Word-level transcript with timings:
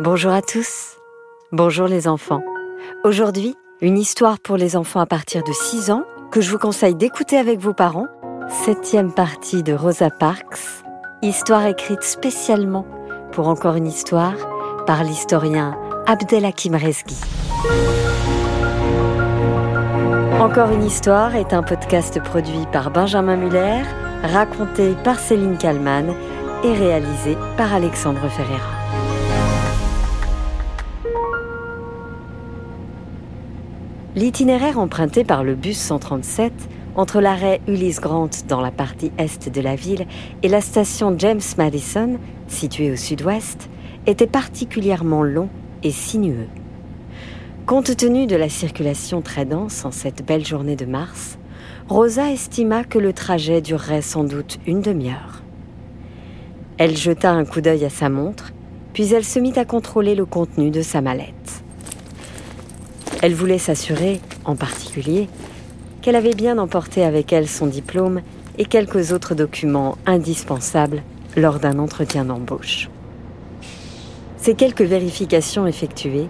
Bonjour 0.00 0.30
à 0.30 0.42
tous. 0.42 0.98
Bonjour 1.52 1.86
les 1.86 2.06
enfants. 2.06 2.42
Aujourd'hui, 3.02 3.56
une 3.80 3.96
histoire 3.96 4.38
pour 4.38 4.58
les 4.58 4.76
enfants 4.76 5.00
à 5.00 5.06
partir 5.06 5.42
de 5.42 5.52
6 5.52 5.90
ans 5.90 6.04
que 6.30 6.42
je 6.42 6.50
vous 6.50 6.58
conseille 6.58 6.94
d'écouter 6.94 7.38
avec 7.38 7.60
vos 7.60 7.72
parents. 7.72 8.06
Septième 8.66 9.10
partie 9.10 9.62
de 9.62 9.72
Rosa 9.72 10.10
Parks. 10.10 10.58
Histoire 11.22 11.64
écrite 11.64 12.02
spécialement 12.02 12.86
pour 13.32 13.48
encore 13.48 13.76
une 13.76 13.86
histoire 13.86 14.34
par 14.86 15.02
l'historien 15.02 15.78
Abdelhakim 16.06 16.74
Rezgi. 16.74 17.16
Encore 20.38 20.72
une 20.72 20.84
histoire 20.84 21.34
est 21.36 21.54
un 21.54 21.62
podcast 21.62 22.22
produit 22.22 22.66
par 22.70 22.90
Benjamin 22.90 23.36
Muller, 23.36 23.80
raconté 24.22 24.94
par 25.04 25.18
Céline 25.18 25.56
Kallmann 25.56 26.14
et 26.64 26.72
réalisé 26.74 27.38
par 27.56 27.72
Alexandre 27.72 28.28
Ferreira. 28.28 28.75
L'itinéraire 34.16 34.78
emprunté 34.78 35.24
par 35.24 35.44
le 35.44 35.54
bus 35.54 35.76
137 35.76 36.50
entre 36.94 37.20
l'arrêt 37.20 37.60
Ulysse 37.68 38.00
Grant 38.00 38.30
dans 38.48 38.62
la 38.62 38.70
partie 38.70 39.12
est 39.18 39.50
de 39.50 39.60
la 39.60 39.76
ville 39.76 40.06
et 40.42 40.48
la 40.48 40.62
station 40.62 41.14
James 41.18 41.42
Madison, 41.58 42.18
située 42.48 42.90
au 42.90 42.96
sud-ouest, 42.96 43.68
était 44.06 44.26
particulièrement 44.26 45.22
long 45.22 45.50
et 45.82 45.90
sinueux. 45.90 46.48
Compte 47.66 47.94
tenu 47.94 48.26
de 48.26 48.36
la 48.36 48.48
circulation 48.48 49.20
très 49.20 49.44
dense 49.44 49.84
en 49.84 49.90
cette 49.90 50.24
belle 50.24 50.46
journée 50.46 50.76
de 50.76 50.86
mars, 50.86 51.36
Rosa 51.86 52.32
estima 52.32 52.84
que 52.84 52.98
le 52.98 53.12
trajet 53.12 53.60
durerait 53.60 54.00
sans 54.00 54.24
doute 54.24 54.56
une 54.66 54.80
demi-heure. 54.80 55.42
Elle 56.78 56.96
jeta 56.96 57.32
un 57.32 57.44
coup 57.44 57.60
d'œil 57.60 57.84
à 57.84 57.90
sa 57.90 58.08
montre, 58.08 58.54
puis 58.94 59.12
elle 59.12 59.24
se 59.24 59.38
mit 59.38 59.58
à 59.58 59.66
contrôler 59.66 60.14
le 60.14 60.24
contenu 60.24 60.70
de 60.70 60.80
sa 60.80 61.02
mallette. 61.02 61.55
Elle 63.22 63.34
voulait 63.34 63.58
s'assurer, 63.58 64.20
en 64.44 64.56
particulier, 64.56 65.28
qu'elle 66.02 66.16
avait 66.16 66.34
bien 66.34 66.58
emporté 66.58 67.04
avec 67.04 67.32
elle 67.32 67.48
son 67.48 67.66
diplôme 67.66 68.20
et 68.58 68.64
quelques 68.64 69.12
autres 69.12 69.34
documents 69.34 69.96
indispensables 70.06 71.02
lors 71.36 71.58
d'un 71.58 71.78
entretien 71.78 72.24
d'embauche. 72.24 72.88
Ces 74.36 74.54
quelques 74.54 74.82
vérifications 74.82 75.66
effectuées, 75.66 76.28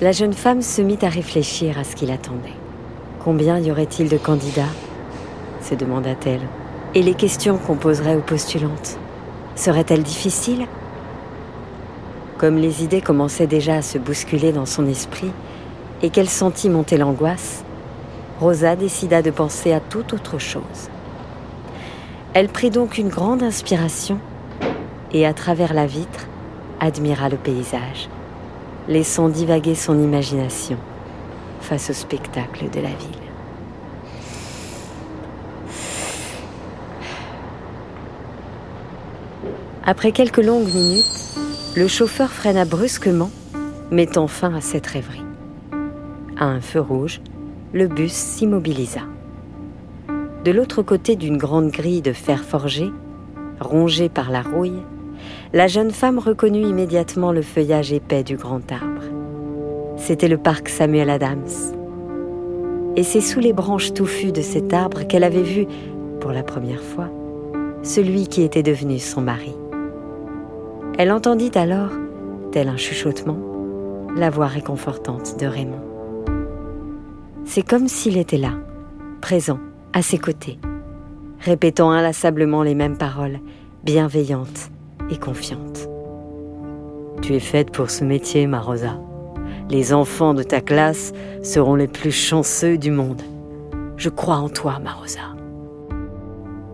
la 0.00 0.12
jeune 0.12 0.32
femme 0.32 0.62
se 0.62 0.80
mit 0.80 0.98
à 1.02 1.08
réfléchir 1.08 1.78
à 1.78 1.84
ce 1.84 1.96
qui 1.96 2.06
l'attendait. 2.06 2.54
Combien 3.22 3.58
y 3.58 3.70
aurait-il 3.70 4.08
de 4.08 4.16
candidats 4.16 4.72
se 5.60 5.74
demanda-t-elle. 5.74 6.40
Et 6.94 7.02
les 7.02 7.14
questions 7.14 7.58
qu'on 7.58 7.76
poserait 7.76 8.16
aux 8.16 8.22
postulantes 8.22 8.98
Seraient-elles 9.54 10.02
difficiles? 10.02 10.66
Comme 12.38 12.56
les 12.56 12.84
idées 12.84 13.02
commençaient 13.02 13.48
déjà 13.48 13.76
à 13.76 13.82
se 13.82 13.98
bousculer 13.98 14.52
dans 14.52 14.66
son 14.66 14.86
esprit, 14.86 15.32
et 16.02 16.10
qu'elle 16.10 16.28
sentit 16.28 16.68
monter 16.68 16.96
l'angoisse, 16.96 17.64
Rosa 18.40 18.76
décida 18.76 19.20
de 19.22 19.30
penser 19.30 19.72
à 19.72 19.80
toute 19.80 20.12
autre 20.12 20.38
chose. 20.38 20.90
Elle 22.34 22.48
prit 22.48 22.70
donc 22.70 22.98
une 22.98 23.08
grande 23.08 23.42
inspiration 23.42 24.18
et 25.12 25.26
à 25.26 25.32
travers 25.32 25.74
la 25.74 25.86
vitre 25.86 26.26
admira 26.80 27.28
le 27.28 27.36
paysage, 27.36 28.08
laissant 28.86 29.28
divaguer 29.28 29.74
son 29.74 30.00
imagination 30.00 30.76
face 31.60 31.90
au 31.90 31.92
spectacle 31.92 32.70
de 32.70 32.80
la 32.80 32.90
ville. 32.90 33.28
Après 39.84 40.12
quelques 40.12 40.44
longues 40.44 40.72
minutes, 40.72 41.34
le 41.74 41.88
chauffeur 41.88 42.30
freina 42.30 42.66
brusquement, 42.66 43.30
mettant 43.90 44.28
fin 44.28 44.54
à 44.54 44.60
cette 44.60 44.86
rêverie. 44.86 45.27
À 46.40 46.44
un 46.44 46.60
feu 46.60 46.80
rouge, 46.80 47.20
le 47.72 47.88
bus 47.88 48.12
s'immobilisa. 48.12 49.00
De 50.44 50.52
l'autre 50.52 50.82
côté 50.82 51.16
d'une 51.16 51.36
grande 51.36 51.72
grille 51.72 52.00
de 52.00 52.12
fer 52.12 52.44
forgé, 52.44 52.92
rongée 53.58 54.08
par 54.08 54.30
la 54.30 54.42
rouille, 54.42 54.84
la 55.52 55.66
jeune 55.66 55.90
femme 55.90 56.20
reconnut 56.20 56.62
immédiatement 56.62 57.32
le 57.32 57.42
feuillage 57.42 57.92
épais 57.92 58.22
du 58.22 58.36
grand 58.36 58.70
arbre. 58.70 59.02
C'était 59.96 60.28
le 60.28 60.38
parc 60.38 60.68
Samuel 60.68 61.10
Adams. 61.10 61.74
Et 62.94 63.02
c'est 63.02 63.20
sous 63.20 63.40
les 63.40 63.52
branches 63.52 63.92
touffues 63.92 64.30
de 64.30 64.40
cet 64.40 64.72
arbre 64.72 65.08
qu'elle 65.08 65.24
avait 65.24 65.42
vu, 65.42 65.66
pour 66.20 66.30
la 66.30 66.44
première 66.44 66.84
fois, 66.84 67.08
celui 67.82 68.28
qui 68.28 68.42
était 68.42 68.62
devenu 68.62 69.00
son 69.00 69.22
mari. 69.22 69.56
Elle 70.98 71.10
entendit 71.10 71.50
alors, 71.56 71.90
tel 72.52 72.68
un 72.68 72.76
chuchotement, 72.76 73.38
la 74.14 74.30
voix 74.30 74.46
réconfortante 74.46 75.36
de 75.40 75.46
Raymond. 75.46 75.97
C'est 77.50 77.62
comme 77.62 77.88
s'il 77.88 78.18
était 78.18 78.36
là, 78.36 78.52
présent, 79.22 79.58
à 79.94 80.02
ses 80.02 80.18
côtés, 80.18 80.58
répétant 81.40 81.90
inlassablement 81.90 82.62
les 82.62 82.74
mêmes 82.74 82.98
paroles, 82.98 83.40
bienveillantes 83.84 84.70
et 85.10 85.16
confiantes. 85.16 85.88
Tu 87.22 87.34
es 87.34 87.40
faite 87.40 87.70
pour 87.70 87.88
ce 87.88 88.04
métier, 88.04 88.46
ma 88.46 88.60
Rosa. 88.60 89.00
Les 89.70 89.94
enfants 89.94 90.34
de 90.34 90.42
ta 90.42 90.60
classe 90.60 91.14
seront 91.42 91.74
les 91.74 91.88
plus 91.88 92.10
chanceux 92.10 92.76
du 92.76 92.90
monde. 92.90 93.22
Je 93.96 94.10
crois 94.10 94.36
en 94.36 94.50
toi, 94.50 94.78
ma 94.78 94.92
Rosa. 94.92 95.34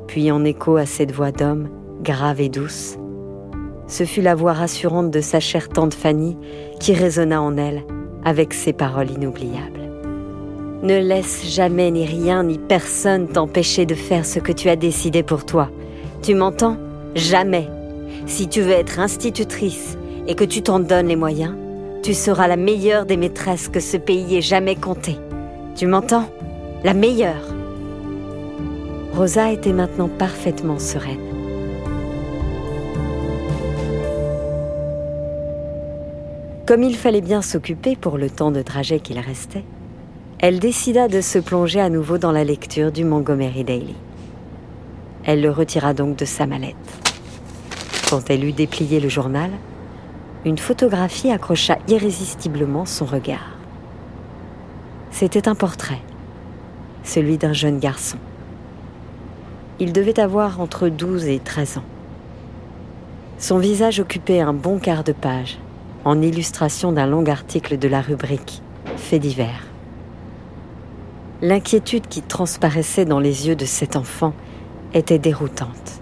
Puis 0.08 0.32
en 0.32 0.44
écho 0.44 0.76
à 0.76 0.86
cette 0.86 1.12
voix 1.12 1.30
d'homme, 1.30 1.68
grave 2.02 2.40
et 2.40 2.48
douce, 2.48 2.98
ce 3.86 4.02
fut 4.02 4.22
la 4.22 4.34
voix 4.34 4.54
rassurante 4.54 5.12
de 5.12 5.20
sa 5.20 5.38
chère 5.38 5.68
tante 5.68 5.94
Fanny 5.94 6.36
qui 6.80 6.94
résonna 6.94 7.40
en 7.40 7.56
elle 7.56 7.84
avec 8.24 8.52
ces 8.52 8.72
paroles 8.72 9.12
inoubliables. 9.12 9.83
Ne 10.84 10.98
laisse 10.98 11.46
jamais 11.48 11.90
ni 11.90 12.04
rien 12.04 12.42
ni 12.42 12.58
personne 12.58 13.26
t'empêcher 13.26 13.86
de 13.86 13.94
faire 13.94 14.26
ce 14.26 14.38
que 14.38 14.52
tu 14.52 14.68
as 14.68 14.76
décidé 14.76 15.22
pour 15.22 15.46
toi. 15.46 15.70
Tu 16.20 16.34
m'entends? 16.34 16.76
Jamais. 17.14 17.70
Si 18.26 18.48
tu 18.48 18.60
veux 18.60 18.72
être 18.72 19.00
institutrice 19.00 19.96
et 20.26 20.34
que 20.34 20.44
tu 20.44 20.60
t'en 20.60 20.80
donnes 20.80 21.08
les 21.08 21.16
moyens, 21.16 21.54
tu 22.02 22.12
seras 22.12 22.48
la 22.48 22.56
meilleure 22.56 23.06
des 23.06 23.16
maîtresses 23.16 23.70
que 23.70 23.80
ce 23.80 23.96
pays 23.96 24.36
ait 24.36 24.42
jamais 24.42 24.76
compté. 24.76 25.16
Tu 25.74 25.86
m'entends? 25.86 26.28
La 26.84 26.92
meilleure. 26.92 27.54
Rosa 29.14 29.52
était 29.52 29.72
maintenant 29.72 30.10
parfaitement 30.10 30.78
sereine. 30.78 31.16
Comme 36.66 36.82
il 36.82 36.94
fallait 36.94 37.22
bien 37.22 37.40
s'occuper 37.40 37.96
pour 37.96 38.18
le 38.18 38.28
temps 38.28 38.50
de 38.50 38.60
trajet 38.60 39.00
qu'il 39.00 39.18
restait, 39.18 39.64
elle 40.46 40.58
décida 40.58 41.08
de 41.08 41.22
se 41.22 41.38
plonger 41.38 41.80
à 41.80 41.88
nouveau 41.88 42.18
dans 42.18 42.30
la 42.30 42.44
lecture 42.44 42.92
du 42.92 43.02
Montgomery 43.02 43.64
Daily. 43.64 43.94
Elle 45.24 45.40
le 45.40 45.50
retira 45.50 45.94
donc 45.94 46.16
de 46.18 46.26
sa 46.26 46.44
mallette. 46.44 46.76
Quand 48.10 48.28
elle 48.28 48.44
eut 48.44 48.52
déplié 48.52 49.00
le 49.00 49.08
journal, 49.08 49.50
une 50.44 50.58
photographie 50.58 51.30
accrocha 51.30 51.78
irrésistiblement 51.88 52.84
son 52.84 53.06
regard. 53.06 53.56
C'était 55.10 55.48
un 55.48 55.54
portrait, 55.54 56.02
celui 57.04 57.38
d'un 57.38 57.54
jeune 57.54 57.78
garçon. 57.78 58.18
Il 59.80 59.94
devait 59.94 60.20
avoir 60.20 60.60
entre 60.60 60.90
12 60.90 61.24
et 61.24 61.38
13 61.38 61.78
ans. 61.78 61.84
Son 63.38 63.56
visage 63.56 63.98
occupait 63.98 64.40
un 64.40 64.52
bon 64.52 64.78
quart 64.78 65.04
de 65.04 65.12
page, 65.12 65.58
en 66.04 66.20
illustration 66.20 66.92
d'un 66.92 67.06
long 67.06 67.24
article 67.28 67.78
de 67.78 67.88
la 67.88 68.02
rubrique 68.02 68.60
Faits 68.98 69.22
divers. 69.22 69.73
L'inquiétude 71.42 72.06
qui 72.06 72.22
transparaissait 72.22 73.04
dans 73.04 73.18
les 73.18 73.48
yeux 73.48 73.56
de 73.56 73.64
cet 73.64 73.96
enfant 73.96 74.34
était 74.94 75.18
déroutante. 75.18 76.00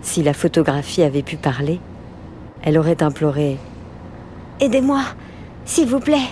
Si 0.00 0.22
la 0.22 0.32
photographie 0.32 1.02
avait 1.02 1.22
pu 1.22 1.36
parler, 1.36 1.80
elle 2.62 2.78
aurait 2.78 3.02
imploré⁇ 3.02 3.58
Aidez-moi, 4.64 5.02
s'il 5.66 5.86
vous 5.86 6.00
plaît 6.00 6.28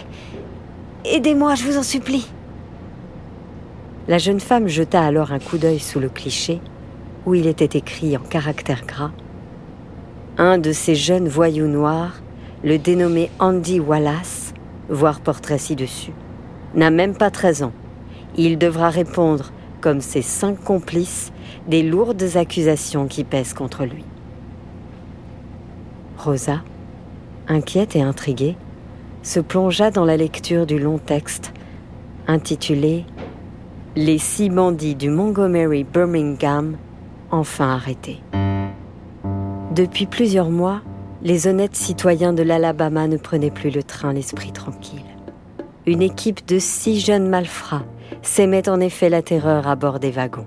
Aidez-moi, 1.04 1.54
je 1.54 1.64
vous 1.64 1.76
en 1.76 1.82
supplie!⁇ 1.82 2.20
La 4.08 4.16
jeune 4.16 4.40
femme 4.40 4.66
jeta 4.66 5.04
alors 5.04 5.30
un 5.30 5.38
coup 5.38 5.58
d'œil 5.58 5.78
sous 5.78 6.00
le 6.00 6.08
cliché, 6.08 6.60
où 7.26 7.34
il 7.34 7.46
était 7.46 7.78
écrit 7.78 8.16
en 8.16 8.20
caractères 8.20 8.86
gras 8.86 9.12
Un 10.38 10.56
de 10.56 10.72
ces 10.72 10.94
jeunes 10.94 11.28
voyous 11.28 11.68
noirs, 11.68 12.22
le 12.64 12.78
dénommé 12.78 13.30
Andy 13.38 13.78
Wallace, 13.78 14.54
voire 14.88 15.20
portrait 15.20 15.58
ci-dessus, 15.58 16.12
n'a 16.74 16.90
même 16.90 17.14
pas 17.14 17.30
13 17.30 17.64
ans 17.64 17.72
il 18.36 18.58
devra 18.58 18.90
répondre, 18.90 19.52
comme 19.80 20.00
ses 20.00 20.22
cinq 20.22 20.62
complices, 20.62 21.32
des 21.68 21.82
lourdes 21.82 22.36
accusations 22.36 23.06
qui 23.06 23.24
pèsent 23.24 23.54
contre 23.54 23.84
lui. 23.84 24.04
Rosa, 26.18 26.62
inquiète 27.48 27.96
et 27.96 28.02
intriguée, 28.02 28.56
se 29.22 29.40
plongea 29.40 29.90
dans 29.90 30.04
la 30.04 30.16
lecture 30.16 30.66
du 30.66 30.78
long 30.78 30.98
texte 30.98 31.52
intitulé 32.26 33.04
Les 33.96 34.18
six 34.18 34.50
bandits 34.50 34.94
du 34.94 35.10
Montgomery 35.10 35.84
Birmingham 35.84 36.76
enfin 37.30 37.74
arrêtés. 37.74 38.20
Depuis 39.74 40.06
plusieurs 40.06 40.50
mois, 40.50 40.82
les 41.22 41.46
honnêtes 41.46 41.76
citoyens 41.76 42.32
de 42.32 42.42
l'Alabama 42.42 43.08
ne 43.08 43.16
prenaient 43.16 43.50
plus 43.50 43.70
le 43.70 43.82
train 43.82 44.12
l'esprit 44.12 44.52
tranquille. 44.52 45.04
Une 45.86 46.02
équipe 46.02 46.46
de 46.46 46.58
six 46.58 47.00
jeunes 47.00 47.28
malfrats 47.28 47.84
s'aimait 48.22 48.68
en 48.68 48.80
effet 48.80 49.08
la 49.08 49.22
terreur 49.22 49.66
à 49.66 49.76
bord 49.76 50.00
des 50.00 50.10
wagons. 50.10 50.46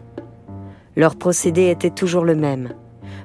Leur 0.96 1.16
procédé 1.16 1.70
était 1.70 1.90
toujours 1.90 2.26
le 2.26 2.36
même. 2.36 2.74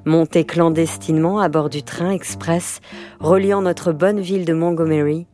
Monter 0.04 0.44
clandestinement 0.44 1.38
à 1.38 1.48
bord 1.48 1.68
du 1.68 1.82
train 1.82 2.10
express 2.10 2.80
reliant 3.20 3.60
notre 3.60 3.92
bonne 3.92 4.20
ville 4.20 4.44
de 4.44 4.54
Montgomery 4.54 5.26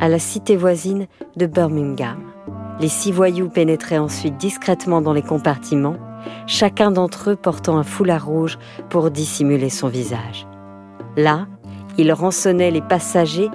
à 0.00 0.08
la 0.08 0.18
cité 0.18 0.56
voisine 0.56 1.06
de 1.36 1.46
Birmingham. 1.46 2.18
Les 2.80 2.88
six 2.88 3.12
voyous 3.12 3.48
pénétraient 3.48 3.98
ensuite 3.98 4.36
discrètement 4.36 5.00
dans 5.00 5.12
les 5.12 5.22
compartiments, 5.22 5.96
chacun 6.46 6.90
d'entre 6.90 7.30
eux 7.30 7.36
portant 7.36 7.78
un 7.78 7.84
foulard 7.84 8.26
rouge 8.26 8.58
pour 8.90 9.10
dissimuler 9.10 9.70
son 9.70 9.88
visage. 9.88 10.46
Là, 11.16 11.46
ils 11.98 12.12
rançonnaient 12.12 12.70
les 12.70 12.82
passagers 12.82 13.48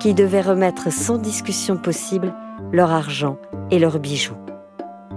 qui 0.00 0.14
devaient 0.14 0.40
remettre 0.40 0.92
sans 0.92 1.18
discussion 1.18 1.76
possible 1.76 2.34
leur 2.72 2.90
argent 2.90 3.38
et 3.70 3.78
leurs 3.78 3.98
bijoux. 3.98 4.36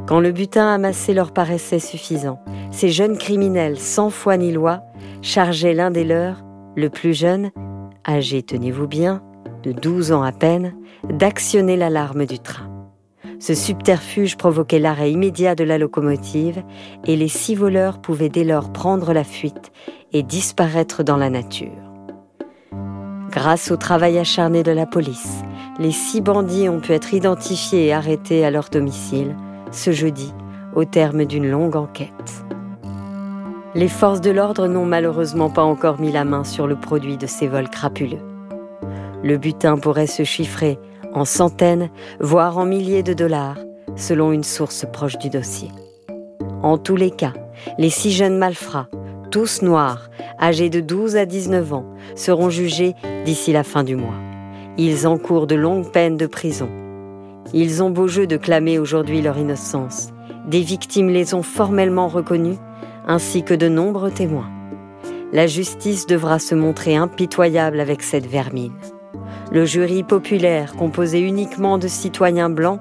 Quand 0.10 0.22
le 0.22 0.32
butin 0.32 0.74
amassé 0.74 1.14
leur 1.14 1.32
paraissait 1.32 1.78
suffisant, 1.78 2.40
ces 2.72 2.90
jeunes 2.90 3.16
criminels 3.16 3.78
sans 3.78 4.10
foi 4.10 4.38
ni 4.38 4.52
loi 4.52 4.82
chargeaient 5.22 5.76
l'un 5.76 5.92
des 5.92 6.04
leurs, 6.04 6.44
le 6.76 6.90
plus 6.90 7.14
jeune, 7.14 7.52
âgé, 8.08 8.42
tenez-vous 8.42 8.88
bien, 8.88 9.22
de 9.62 9.72
12 9.72 10.12
ans 10.12 10.24
à 10.24 10.32
peine, 10.32 10.74
d'actionner 11.08 11.78
l'alarme 11.78 12.26
du 12.26 12.40
train. 12.40 12.72
Ce 13.38 13.54
subterfuge 13.54 14.36
provoquait 14.36 14.80
l'arrêt 14.80 15.12
immédiat 15.12 15.54
de 15.54 15.64
la 15.64 15.78
locomotive 15.78 16.64
et 17.06 17.16
les 17.16 17.28
six 17.28 17.54
voleurs 17.54 18.02
pouvaient 18.02 18.30
dès 18.30 18.44
lors 18.44 18.74
prendre 18.74 19.14
la 19.14 19.24
fuite 19.24 19.72
et 20.12 20.24
disparaître 20.24 21.04
dans 21.04 21.18
la 21.18 21.30
nature. 21.30 21.70
Grâce 23.30 23.70
au 23.70 23.78
travail 23.78 24.18
acharné 24.18 24.64
de 24.64 24.72
la 24.72 24.88
police, 24.88 25.44
les 25.78 25.92
six 25.92 26.22
bandits 26.22 26.68
ont 26.68 26.80
pu 26.80 26.94
être 26.94 27.14
identifiés 27.14 27.86
et 27.86 27.94
arrêtés 27.94 28.44
à 28.44 28.50
leur 28.50 28.70
domicile 28.70 29.36
ce 29.72 29.92
jeudi 29.92 30.34
au 30.76 30.86
terme 30.86 31.26
d'une 31.26 31.50
longue 31.50 31.76
enquête. 31.76 32.46
Les 33.76 33.88
forces 33.88 34.22
de 34.22 34.32
l'ordre 34.32 34.68
n'ont 34.68 34.86
malheureusement 34.86 35.50
pas 35.50 35.64
encore 35.64 36.00
mis 36.00 36.12
la 36.12 36.26
main 36.26 36.44
sur 36.44 36.68
le 36.68 36.76
produit 36.76 37.18
de 37.18 37.28
ces 37.28 37.48
vols 37.48 37.70
crapuleux. 37.70 38.22
Le 39.24 39.38
butin 39.38 39.78
pourrait 39.78 40.08
se 40.08 40.24
chiffrer 40.24 40.80
en 41.14 41.26
centaines, 41.26 41.90
voire 42.20 42.58
en 42.58 42.66
milliers 42.66 43.04
de 43.04 43.14
dollars, 43.14 43.58
selon 43.96 44.32
une 44.32 44.44
source 44.44 44.86
proche 44.92 45.18
du 45.18 45.30
dossier. 45.30 45.70
En 46.64 46.78
tous 46.78 46.96
les 46.96 47.12
cas, 47.12 47.34
les 47.78 47.90
six 47.90 48.12
jeunes 48.12 48.38
malfrats, 48.38 48.88
tous 49.32 49.62
noirs, 49.62 50.10
âgés 50.42 50.70
de 50.70 50.80
12 50.80 51.16
à 51.16 51.26
19 51.26 51.74
ans, 51.74 51.86
seront 52.16 52.50
jugés 52.50 52.96
d'ici 53.26 53.54
la 53.54 53.64
fin 53.64 53.84
du 53.84 53.96
mois. 53.96 54.18
Ils 54.78 55.08
encourent 55.08 55.48
de 55.48 55.56
longues 55.56 55.92
peines 55.92 56.18
de 56.18 56.26
prison. 56.26 56.70
Ils 57.54 57.82
ont 57.82 57.90
beau 57.90 58.08
jeu 58.08 58.28
de 58.28 58.38
clamer 58.38 58.78
aujourd'hui 58.78 59.22
leur 59.22 59.38
innocence. 59.38 60.10
Des 60.48 60.62
victimes 60.62 61.10
les 61.10 61.34
ont 61.34 61.42
formellement 61.42 62.08
reconnus, 62.08 62.58
ainsi 63.08 63.44
que 63.44 63.56
de 63.56 63.68
nombreux 63.68 64.12
témoins. 64.12 64.50
La 65.34 65.48
justice 65.48 66.06
devra 66.06 66.38
se 66.38 66.54
montrer 66.54 66.96
impitoyable 66.96 67.80
avec 67.80 68.04
cette 68.04 68.28
vermine. 68.28 68.74
Le 69.52 69.66
jury 69.66 70.04
populaire, 70.04 70.76
composé 70.76 71.20
uniquement 71.22 71.80
de 71.80 71.88
citoyens 71.88 72.52
blancs, 72.52 72.80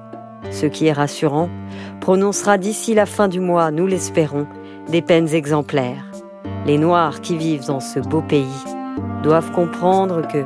ce 0.51 0.67
qui 0.67 0.85
est 0.85 0.93
rassurant, 0.93 1.49
prononcera 1.99 2.59
d'ici 2.59 2.93
la 2.93 3.07
fin 3.07 3.27
du 3.27 3.39
mois, 3.39 3.71
nous 3.71 3.87
l'espérons, 3.87 4.45
des 4.87 5.01
peines 5.01 5.33
exemplaires. 5.33 6.05
Les 6.67 6.77
Noirs 6.77 7.21
qui 7.21 7.37
vivent 7.37 7.65
dans 7.65 7.79
ce 7.79 7.99
beau 7.99 8.21
pays 8.21 8.45
doivent 9.23 9.51
comprendre 9.51 10.27
que... 10.27 10.43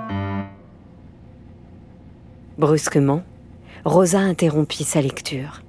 Brusquement, 2.57 3.23
Rosa 3.85 4.19
interrompit 4.19 4.85
sa 4.85 5.01
lecture, 5.01 5.61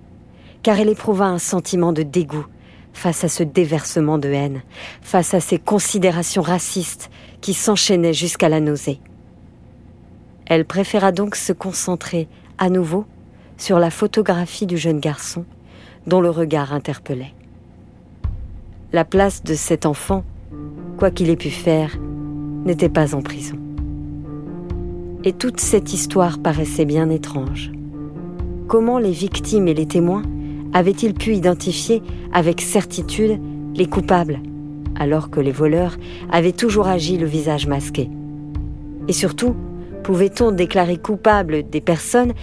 car 0.62 0.78
elle 0.78 0.88
éprouva 0.88 1.26
un 1.26 1.40
sentiment 1.40 1.92
de 1.92 2.04
dégoût 2.04 2.46
face 2.92 3.24
à 3.24 3.28
ce 3.28 3.42
déversement 3.42 4.18
de 4.18 4.28
haine, 4.28 4.62
face 5.02 5.34
à 5.34 5.40
ces 5.40 5.58
considérations 5.58 6.42
racistes 6.42 7.10
qui 7.40 7.54
s'enchaînaient 7.54 8.12
jusqu'à 8.12 8.48
la 8.48 8.60
nausée. 8.60 9.00
Elle 10.46 10.64
préféra 10.64 11.10
donc 11.10 11.34
se 11.34 11.52
concentrer 11.52 12.28
à 12.56 12.70
nouveau 12.70 13.04
sur 13.56 13.80
la 13.80 13.90
photographie 13.90 14.66
du 14.66 14.78
jeune 14.78 15.00
garçon 15.00 15.44
dont 16.06 16.20
le 16.20 16.30
regard 16.30 16.72
interpellait. 16.72 17.34
La 18.92 19.04
place 19.04 19.42
de 19.42 19.54
cet 19.54 19.86
enfant, 19.86 20.22
quoi 20.98 21.10
qu'il 21.10 21.30
ait 21.30 21.36
pu 21.36 21.50
faire, 21.50 21.98
n'était 22.64 22.88
pas 22.88 23.16
en 23.16 23.22
prison. 23.22 23.58
Et 25.24 25.32
toute 25.32 25.58
cette 25.58 25.92
histoire 25.92 26.38
paraissait 26.38 26.84
bien 26.84 27.10
étrange. 27.10 27.72
Comment 28.68 28.98
les 28.98 29.12
victimes 29.12 29.68
et 29.68 29.74
les 29.74 29.86
témoins 29.86 30.22
avaient-ils 30.72 31.14
pu 31.14 31.34
identifier 31.34 32.02
avec 32.32 32.60
certitude 32.60 33.40
les 33.74 33.86
coupables, 33.86 34.40
alors 34.96 35.30
que 35.30 35.40
les 35.40 35.52
voleurs 35.52 35.96
avaient 36.30 36.52
toujours 36.52 36.88
agi 36.88 37.18
le 37.18 37.26
visage 37.26 37.66
masqué? 37.66 38.08
Et 39.06 39.12
surtout, 39.12 39.54
Pouvait-on 40.04 40.52
déclarer 40.52 40.98
coupables 40.98 41.62
des 41.70 41.80
personnes 41.80 42.34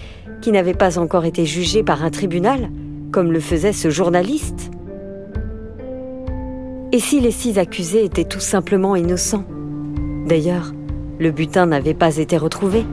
qui 0.41 0.51
n'avaient 0.51 0.73
pas 0.73 0.97
encore 0.97 1.25
été 1.25 1.45
jugées 1.45 1.83
par 1.83 2.03
un 2.03 2.09
tribunal, 2.09 2.71
comme 3.12 3.31
le 3.31 3.39
faisait 3.39 3.71
ce 3.71 3.91
journaliste? 3.91 4.71
Et 6.91 7.00
si 7.00 7.19
les 7.19 7.29
six 7.29 7.59
accusés 7.59 8.03
étaient 8.03 8.25
tout 8.25 8.39
simplement 8.39 8.95
innocents? 8.95 9.45
D'ailleurs, 10.27 10.74
le 11.19 11.29
butin 11.29 11.67
n'avait 11.67 11.94
pas 11.94 12.17
été 12.17 12.35
retrouvé. 12.35 12.83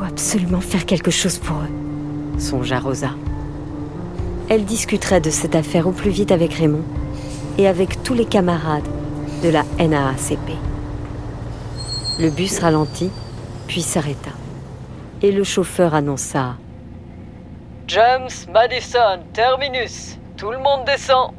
Faut 0.00 0.06
absolument 0.06 0.62
faire 0.62 0.86
quelque 0.86 1.10
chose 1.10 1.38
pour 1.38 1.58
eux, 1.58 2.40
songea 2.40 2.80
Rosa. 2.80 3.10
Elle 4.48 4.64
discuterait 4.64 5.20
de 5.20 5.28
cette 5.28 5.54
affaire 5.54 5.86
au 5.86 5.92
plus 5.92 6.08
vite 6.08 6.32
avec 6.32 6.54
Raymond 6.54 6.84
et 7.58 7.68
avec 7.68 8.02
tous 8.02 8.14
les 8.14 8.24
camarades 8.24 8.88
de 9.42 9.50
la 9.50 9.62
NAACP. 9.78 10.56
Le 12.18 12.30
bus 12.30 12.60
ralentit, 12.60 13.10
puis 13.66 13.82
s'arrêta. 13.82 14.30
Et 15.20 15.32
le 15.32 15.44
chauffeur 15.44 15.94
annonça 15.94 16.56
James 17.86 18.30
Madison, 18.50 19.20
terminus. 19.34 20.16
Tout 20.38 20.50
le 20.50 20.58
monde 20.60 20.86
descend. 20.86 21.32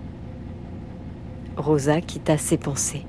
Rosa 1.58 2.00
quitta 2.00 2.38
ses 2.38 2.58
pensées, 2.58 3.08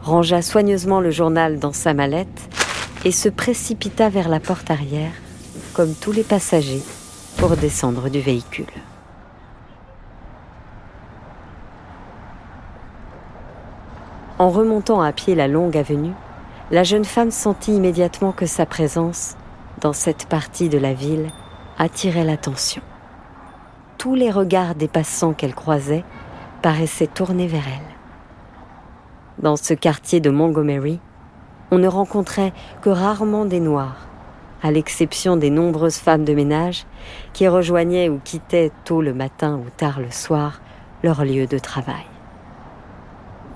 rangea 0.00 0.42
soigneusement 0.42 1.00
le 1.00 1.10
journal 1.10 1.58
dans 1.58 1.72
sa 1.72 1.92
mallette 1.92 2.48
et 3.04 3.12
se 3.12 3.28
précipita 3.28 4.08
vers 4.08 4.28
la 4.28 4.40
porte 4.40 4.70
arrière, 4.70 5.12
comme 5.74 5.94
tous 5.94 6.12
les 6.12 6.22
passagers, 6.22 6.82
pour 7.36 7.56
descendre 7.56 8.08
du 8.08 8.20
véhicule. 8.20 8.66
En 14.38 14.50
remontant 14.50 15.00
à 15.00 15.12
pied 15.12 15.34
la 15.34 15.48
longue 15.48 15.76
avenue, 15.76 16.14
la 16.70 16.84
jeune 16.84 17.04
femme 17.04 17.30
sentit 17.30 17.74
immédiatement 17.74 18.32
que 18.32 18.46
sa 18.46 18.66
présence, 18.66 19.36
dans 19.80 19.92
cette 19.92 20.26
partie 20.26 20.68
de 20.68 20.78
la 20.78 20.94
ville, 20.94 21.28
attirait 21.78 22.24
l'attention. 22.24 22.82
Tous 23.98 24.14
les 24.14 24.30
regards 24.30 24.74
des 24.74 24.88
passants 24.88 25.32
qu'elle 25.32 25.54
croisait 25.54 26.04
paraissaient 26.60 27.06
tournés 27.06 27.46
vers 27.46 27.66
elle. 27.66 29.42
Dans 29.42 29.56
ce 29.56 29.74
quartier 29.74 30.20
de 30.20 30.30
Montgomery, 30.30 31.00
on 31.72 31.78
ne 31.78 31.88
rencontrait 31.88 32.52
que 32.82 32.90
rarement 32.90 33.46
des 33.46 33.58
Noirs, 33.58 34.06
à 34.62 34.70
l'exception 34.70 35.38
des 35.38 35.48
nombreuses 35.48 35.96
femmes 35.96 36.24
de 36.24 36.34
ménage 36.34 36.84
qui 37.32 37.48
rejoignaient 37.48 38.10
ou 38.10 38.20
quittaient 38.22 38.70
tôt 38.84 39.00
le 39.00 39.14
matin 39.14 39.56
ou 39.56 39.70
tard 39.78 39.98
le 39.98 40.10
soir 40.10 40.60
leur 41.02 41.24
lieu 41.24 41.46
de 41.46 41.58
travail. 41.58 42.04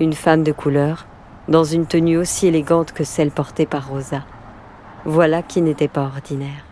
Une 0.01 0.15
femme 0.15 0.43
de 0.43 0.53
couleur 0.53 1.07
dans 1.47 1.63
une 1.63 1.87
tenue 1.87 2.17
aussi 2.17 2.47
élégante 2.47 2.93
que 2.93 3.05
celle 3.05 3.31
portée 3.31 3.67
par 3.67 3.87
Rosa. 3.89 4.25
Voilà 5.05 5.43
qui 5.43 5.61
n'était 5.61 5.87
pas 5.87 6.05
ordinaire. 6.05 6.65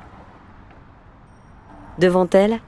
Devant 1.99 2.27
elle, 2.33 2.59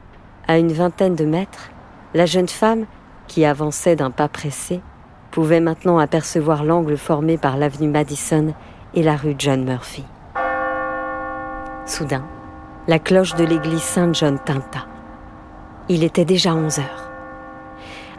à 0.46 0.58
une 0.58 0.72
vingtaine 0.72 1.16
de 1.16 1.24
mètres, 1.24 1.70
la 2.12 2.26
jeune 2.26 2.48
femme, 2.48 2.84
qui 3.26 3.46
avançait 3.46 3.96
d'un 3.96 4.10
pas 4.10 4.28
pressé, 4.28 4.82
pouvait 5.36 5.60
maintenant 5.60 5.98
apercevoir 5.98 6.64
l'angle 6.64 6.96
formé 6.96 7.36
par 7.36 7.58
l'avenue 7.58 7.88
Madison 7.90 8.54
et 8.94 9.02
la 9.02 9.16
rue 9.16 9.34
John 9.38 9.64
Murphy. 9.64 10.02
Soudain, 11.84 12.24
la 12.88 12.98
cloche 12.98 13.34
de 13.34 13.44
l'église 13.44 13.82
Saint-John 13.82 14.38
tinta. 14.42 14.86
Il 15.90 16.04
était 16.04 16.24
déjà 16.24 16.54
onze 16.54 16.78
heures. 16.78 17.10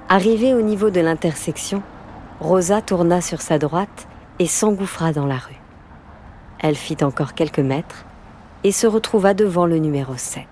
Arrivé 0.09 0.53
au 0.53 0.62
niveau 0.62 0.91
de 0.91 1.01
l'intersection, 1.01 1.81
Rosa 2.39 2.83
tourna 2.83 3.19
sur 3.19 3.41
sa 3.41 3.57
droite 3.57 4.07
et 4.38 4.45
s'engouffra 4.45 5.12
dans 5.12 5.25
la 5.25 5.38
rue. 5.38 5.59
Elle 6.59 6.75
fit 6.75 7.03
encore 7.03 7.33
quelques 7.33 7.57
mètres 7.57 8.05
et 8.63 8.71
se 8.71 8.86
retrouva 8.86 9.33
devant 9.33 9.65
le 9.65 9.79
numéro 9.79 10.13
7. 10.15 10.45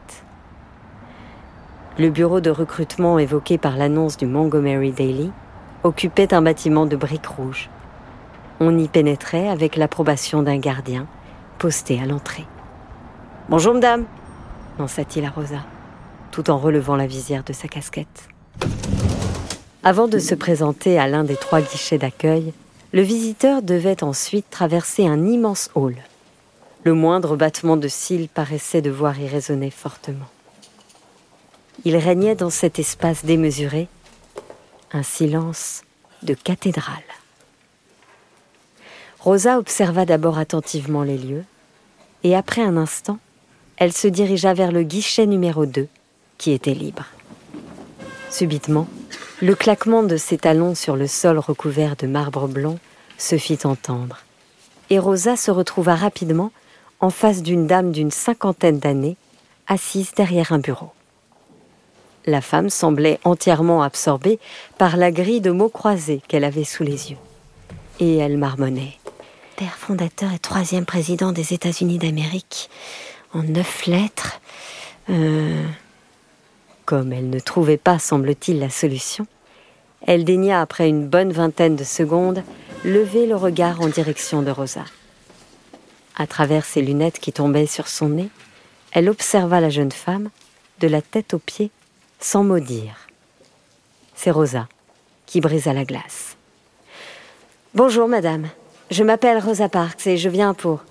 Le 2.00 2.10
bureau 2.10 2.40
de 2.40 2.50
recrutement 2.50 3.20
évoqué 3.20 3.60
par 3.60 3.78
l'annonce 3.78 4.18
du 4.18 4.26
Montgomery 4.26 4.94
Daily 4.94 5.32
occupait 5.86 6.34
un 6.34 6.42
bâtiment 6.42 6.88
de 6.88 6.96
briques 6.96 7.28
rouges. 7.28 7.70
On 8.60 8.76
y 8.78 8.88
pénétrait 8.88 9.48
avec 9.48 9.76
l'approbation 9.76 10.42
d'un 10.42 10.58
gardien 10.58 11.06
posté 11.60 12.02
à 12.02 12.06
l'entrée. 12.06 12.46
Bonjour, 13.50 13.76
madame, 13.76 14.06
lança-t-il 14.80 15.24
à 15.26 15.30
Rosa, 15.30 15.64
tout 16.32 16.50
en 16.50 16.58
relevant 16.58 16.96
la 16.96 17.06
visière 17.06 17.44
de 17.44 17.54
sa 17.54 17.68
casquette. 17.68 18.30
Avant 19.84 20.08
de 20.08 20.18
se 20.18 20.34
présenter 20.34 20.98
à 20.98 21.08
l'un 21.08 21.24
des 21.24 21.36
trois 21.36 21.62
guichets 21.62 22.00
d'accueil, 22.00 22.52
le 22.92 23.02
visiteur 23.04 23.62
devait 23.62 24.04
ensuite 24.04 24.50
traverser 24.50 25.06
un 25.06 25.28
immense 25.28 25.70
hall. 25.76 25.98
Le 26.84 26.96
moindre 26.96 27.36
battement 27.36 27.78
de 27.78 27.88
cils 27.88 28.28
paraissait 28.28 28.82
devoir 28.82 29.20
y 29.20 29.28
résonner 29.28 29.70
fortement. 29.70 30.26
Il 31.84 31.96
régnait 31.98 32.36
dans 32.36 32.50
cet 32.50 32.80
espace 32.80 33.24
démesuré 33.24 33.88
un 34.96 35.04
silence 35.04 35.84
de 36.24 36.34
cathédrale. 36.34 37.04
Rosa 39.20 39.60
observa 39.60 40.06
d'abord 40.06 40.38
attentivement 40.38 41.04
les 41.04 41.18
lieux, 41.18 41.44
et 42.24 42.34
après 42.34 42.62
un 42.62 42.78
instant, 42.78 43.20
elle 43.76 43.92
se 43.92 44.08
dirigea 44.08 44.54
vers 44.54 44.72
le 44.72 44.84
guichet 44.84 45.26
numéro 45.26 45.66
2, 45.66 45.90
qui 46.38 46.52
était 46.52 46.74
libre. 46.74 47.06
Subitement, 48.32 48.88
le 49.42 49.54
claquement 49.54 50.02
de 50.02 50.16
ses 50.16 50.38
talons 50.38 50.76
sur 50.76 50.96
le 50.96 51.08
sol 51.08 51.40
recouvert 51.40 51.98
de 51.98 52.08
marbre 52.08 52.48
blanc 52.48 52.80
se 53.18 53.38
fit 53.38 53.60
entendre, 53.66 54.20
et 54.90 54.98
Rosa 54.98 55.36
se 55.36 55.52
retrouva 55.52 55.96
rapidement 55.96 56.52
en 57.02 57.10
face 57.10 57.44
d'une 57.44 57.68
dame 57.68 57.92
d'une 57.92 58.12
cinquantaine 58.12 58.80
d'années, 58.80 59.18
assise 59.68 60.14
derrière 60.16 60.54
un 60.54 60.60
bureau. 60.60 60.92
La 62.26 62.42
femme 62.42 62.70
semblait 62.70 63.20
entièrement 63.24 63.84
absorbée 63.84 64.40
par 64.78 64.98
la 64.98 65.12
grille 65.12 65.42
de 65.42 65.52
mots 65.52 65.70
croisés 65.70 66.22
qu'elle 66.28 66.44
avait 66.44 66.64
sous 66.64 66.84
les 66.84 67.12
yeux. 67.12 67.18
Et 68.00 68.18
elle 68.18 68.38
marmonnait. 68.38 68.98
Père 69.56 69.76
fondateur 69.76 70.34
et 70.34 70.40
troisième 70.40 70.86
président 70.86 71.32
des 71.32 71.54
États-Unis 71.54 72.00
d'Amérique, 72.00 72.70
en 73.34 73.44
neuf 73.44 73.86
lettres. 73.86 74.42
Euh... 75.10 75.64
Comme 76.86 77.14
elle 77.14 77.30
ne 77.30 77.40
trouvait 77.40 77.78
pas, 77.78 77.98
semble-t-il, 77.98 78.60
la 78.60 78.70
solution, 78.70 79.26
elle 80.06 80.24
daigna, 80.24 80.62
après 80.62 80.88
une 80.88 81.08
bonne 81.08 81.32
vingtaine 81.32 81.76
de 81.76 81.84
secondes, 81.84 82.44
lever 82.84 83.26
le 83.26 83.36
regard 83.36 83.82
en 83.82 83.88
direction 83.88 84.44
de 84.44 84.52
Rosa. 84.52 84.86
À 86.16 86.28
travers 86.28 86.64
ses 86.64 86.82
lunettes 86.82 87.20
qui 87.20 87.34
tombaient 87.34 87.66
sur 87.66 87.88
son 87.88 88.10
nez, 88.10 88.30
elle 88.92 89.10
observa 89.10 89.60
la 89.62 89.70
jeune 89.70 89.92
femme, 89.92 90.30
de 90.80 90.88
la 90.88 91.02
tête 91.02 91.34
aux 91.34 91.40
pieds, 91.40 91.72
sans 92.20 92.44
mot 92.44 92.60
dire. 92.60 93.08
C'est 94.16 94.32
Rosa 94.32 94.68
qui 95.26 95.42
brisa 95.42 95.74
la 95.74 95.86
glace. 95.86 96.38
Bonjour, 97.74 98.08
madame. 98.08 98.48
Je 98.92 99.04
m'appelle 99.04 99.40
Rosa 99.40 99.70
Parks 99.70 100.08
et 100.08 100.18
je 100.18 100.30
viens 100.30 100.54
pour. 100.54 100.84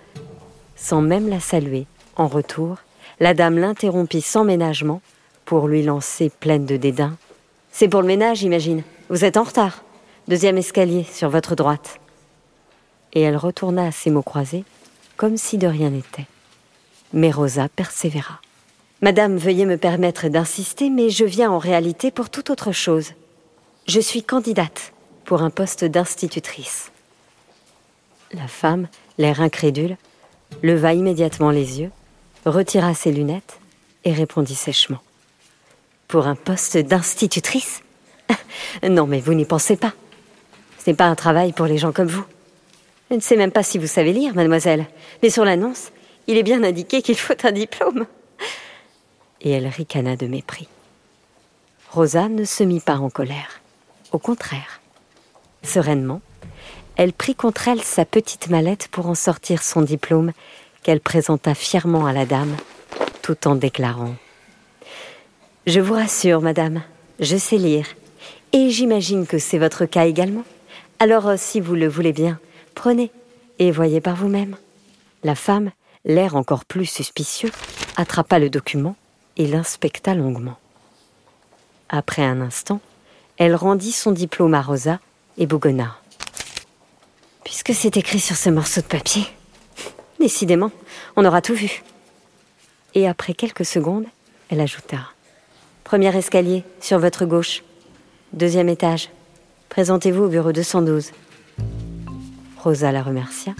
Sans 0.76 1.00
même 1.00 1.28
la 1.28 1.40
saluer, 1.40 1.86
en 2.16 2.26
retour, 2.26 2.76
la 3.20 3.32
dame 3.32 3.58
l'interrompit 3.58 4.20
sans 4.20 4.44
ménagement 4.44 5.00
pour 5.44 5.68
lui 5.68 5.82
lancer 5.82 6.30
pleine 6.30 6.66
de 6.66 6.76
dédain. 6.76 7.16
C'est 7.72 7.88
pour 7.88 8.00
le 8.00 8.06
ménage, 8.06 8.42
imagine. 8.42 8.82
Vous 9.08 9.24
êtes 9.24 9.36
en 9.36 9.44
retard. 9.44 9.82
Deuxième 10.28 10.58
escalier, 10.58 11.04
sur 11.04 11.28
votre 11.28 11.54
droite. 11.54 12.00
Et 13.12 13.20
elle 13.20 13.36
retourna 13.36 13.86
à 13.86 13.92
ses 13.92 14.10
mots 14.10 14.22
croisés, 14.22 14.64
comme 15.16 15.36
si 15.36 15.58
de 15.58 15.66
rien 15.66 15.90
n'était. 15.90 16.26
Mais 17.12 17.30
Rosa 17.30 17.68
persévéra. 17.68 18.40
Madame, 19.04 19.36
veuillez 19.36 19.66
me 19.66 19.76
permettre 19.76 20.28
d'insister, 20.28 20.88
mais 20.88 21.10
je 21.10 21.26
viens 21.26 21.50
en 21.50 21.58
réalité 21.58 22.10
pour 22.10 22.30
toute 22.30 22.48
autre 22.48 22.72
chose. 22.72 23.10
Je 23.86 24.00
suis 24.00 24.22
candidate 24.22 24.94
pour 25.26 25.42
un 25.42 25.50
poste 25.50 25.84
d'institutrice. 25.84 26.90
La 28.32 28.48
femme, 28.48 28.88
l'air 29.18 29.42
incrédule, 29.42 29.98
leva 30.62 30.94
immédiatement 30.94 31.50
les 31.50 31.82
yeux, 31.82 31.90
retira 32.46 32.94
ses 32.94 33.12
lunettes 33.12 33.58
et 34.04 34.12
répondit 34.14 34.54
sèchement. 34.54 35.02
Pour 36.08 36.26
un 36.26 36.34
poste 36.34 36.78
d'institutrice? 36.78 37.82
Non, 38.88 39.06
mais 39.06 39.20
vous 39.20 39.34
n'y 39.34 39.44
pensez 39.44 39.76
pas. 39.76 39.92
Ce 40.82 40.88
n'est 40.88 40.96
pas 40.96 41.08
un 41.08 41.14
travail 41.14 41.52
pour 41.52 41.66
les 41.66 41.76
gens 41.76 41.92
comme 41.92 42.08
vous. 42.08 42.24
Je 43.10 43.16
ne 43.16 43.20
sais 43.20 43.36
même 43.36 43.52
pas 43.52 43.62
si 43.62 43.76
vous 43.76 43.86
savez 43.86 44.14
lire, 44.14 44.34
mademoiselle, 44.34 44.86
mais 45.22 45.28
sur 45.28 45.44
l'annonce, 45.44 45.92
il 46.26 46.38
est 46.38 46.42
bien 46.42 46.64
indiqué 46.64 47.02
qu'il 47.02 47.18
faut 47.18 47.34
un 47.44 47.52
diplôme. 47.52 48.06
Et 49.44 49.50
elle 49.50 49.68
ricana 49.68 50.16
de 50.16 50.26
mépris. 50.26 50.68
Rosa 51.90 52.28
ne 52.28 52.44
se 52.44 52.64
mit 52.64 52.80
pas 52.80 52.96
en 52.96 53.10
colère. 53.10 53.60
Au 54.10 54.18
contraire. 54.18 54.80
Sereinement, 55.62 56.20
elle 56.96 57.12
prit 57.12 57.34
contre 57.34 57.68
elle 57.68 57.82
sa 57.82 58.04
petite 58.04 58.48
mallette 58.48 58.88
pour 58.88 59.06
en 59.06 59.14
sortir 59.14 59.62
son 59.62 59.82
diplôme 59.82 60.32
qu'elle 60.82 61.00
présenta 61.00 61.54
fièrement 61.54 62.06
à 62.06 62.12
la 62.12 62.26
dame, 62.26 62.56
tout 63.22 63.48
en 63.48 63.54
déclarant 63.54 64.14
Je 65.66 65.80
vous 65.80 65.94
rassure, 65.94 66.40
madame, 66.40 66.82
je 67.20 67.36
sais 67.36 67.56
lire, 67.56 67.86
et 68.52 68.70
j'imagine 68.70 69.26
que 69.26 69.38
c'est 69.38 69.58
votre 69.58 69.86
cas 69.86 70.04
également. 70.04 70.44
Alors, 70.98 71.32
si 71.36 71.60
vous 71.60 71.74
le 71.74 71.88
voulez 71.88 72.12
bien, 72.12 72.38
prenez 72.74 73.10
et 73.58 73.70
voyez 73.70 74.00
par 74.00 74.16
vous-même. 74.16 74.56
La 75.22 75.34
femme, 75.34 75.70
l'air 76.04 76.36
encore 76.36 76.64
plus 76.64 76.86
suspicieux, 76.86 77.50
attrapa 77.96 78.38
le 78.38 78.50
document 78.50 78.96
et 79.36 79.46
l'inspecta 79.46 80.14
longuement. 80.14 80.58
Après 81.88 82.22
un 82.22 82.40
instant, 82.40 82.80
elle 83.36 83.54
rendit 83.54 83.92
son 83.92 84.12
diplôme 84.12 84.54
à 84.54 84.62
Rosa 84.62 85.00
et 85.38 85.46
bougonna. 85.46 85.96
Puisque 87.44 87.74
c'est 87.74 87.96
écrit 87.96 88.20
sur 88.20 88.36
ce 88.36 88.50
morceau 88.50 88.80
de 88.80 88.86
papier, 88.86 89.26
décidément, 90.20 90.70
on 91.16 91.24
aura 91.24 91.42
tout 91.42 91.54
vu. 91.54 91.82
Et 92.94 93.08
après 93.08 93.34
quelques 93.34 93.64
secondes, 93.64 94.06
elle 94.48 94.60
ajouta 94.60 94.98
Premier 95.82 96.16
escalier, 96.16 96.64
sur 96.80 96.98
votre 96.98 97.26
gauche. 97.26 97.62
Deuxième 98.32 98.68
étage. 98.68 99.10
Présentez-vous 99.68 100.24
au 100.24 100.28
bureau 100.28 100.52
212. 100.52 101.12
Rosa 102.58 102.92
la 102.92 103.02
remercia, 103.02 103.54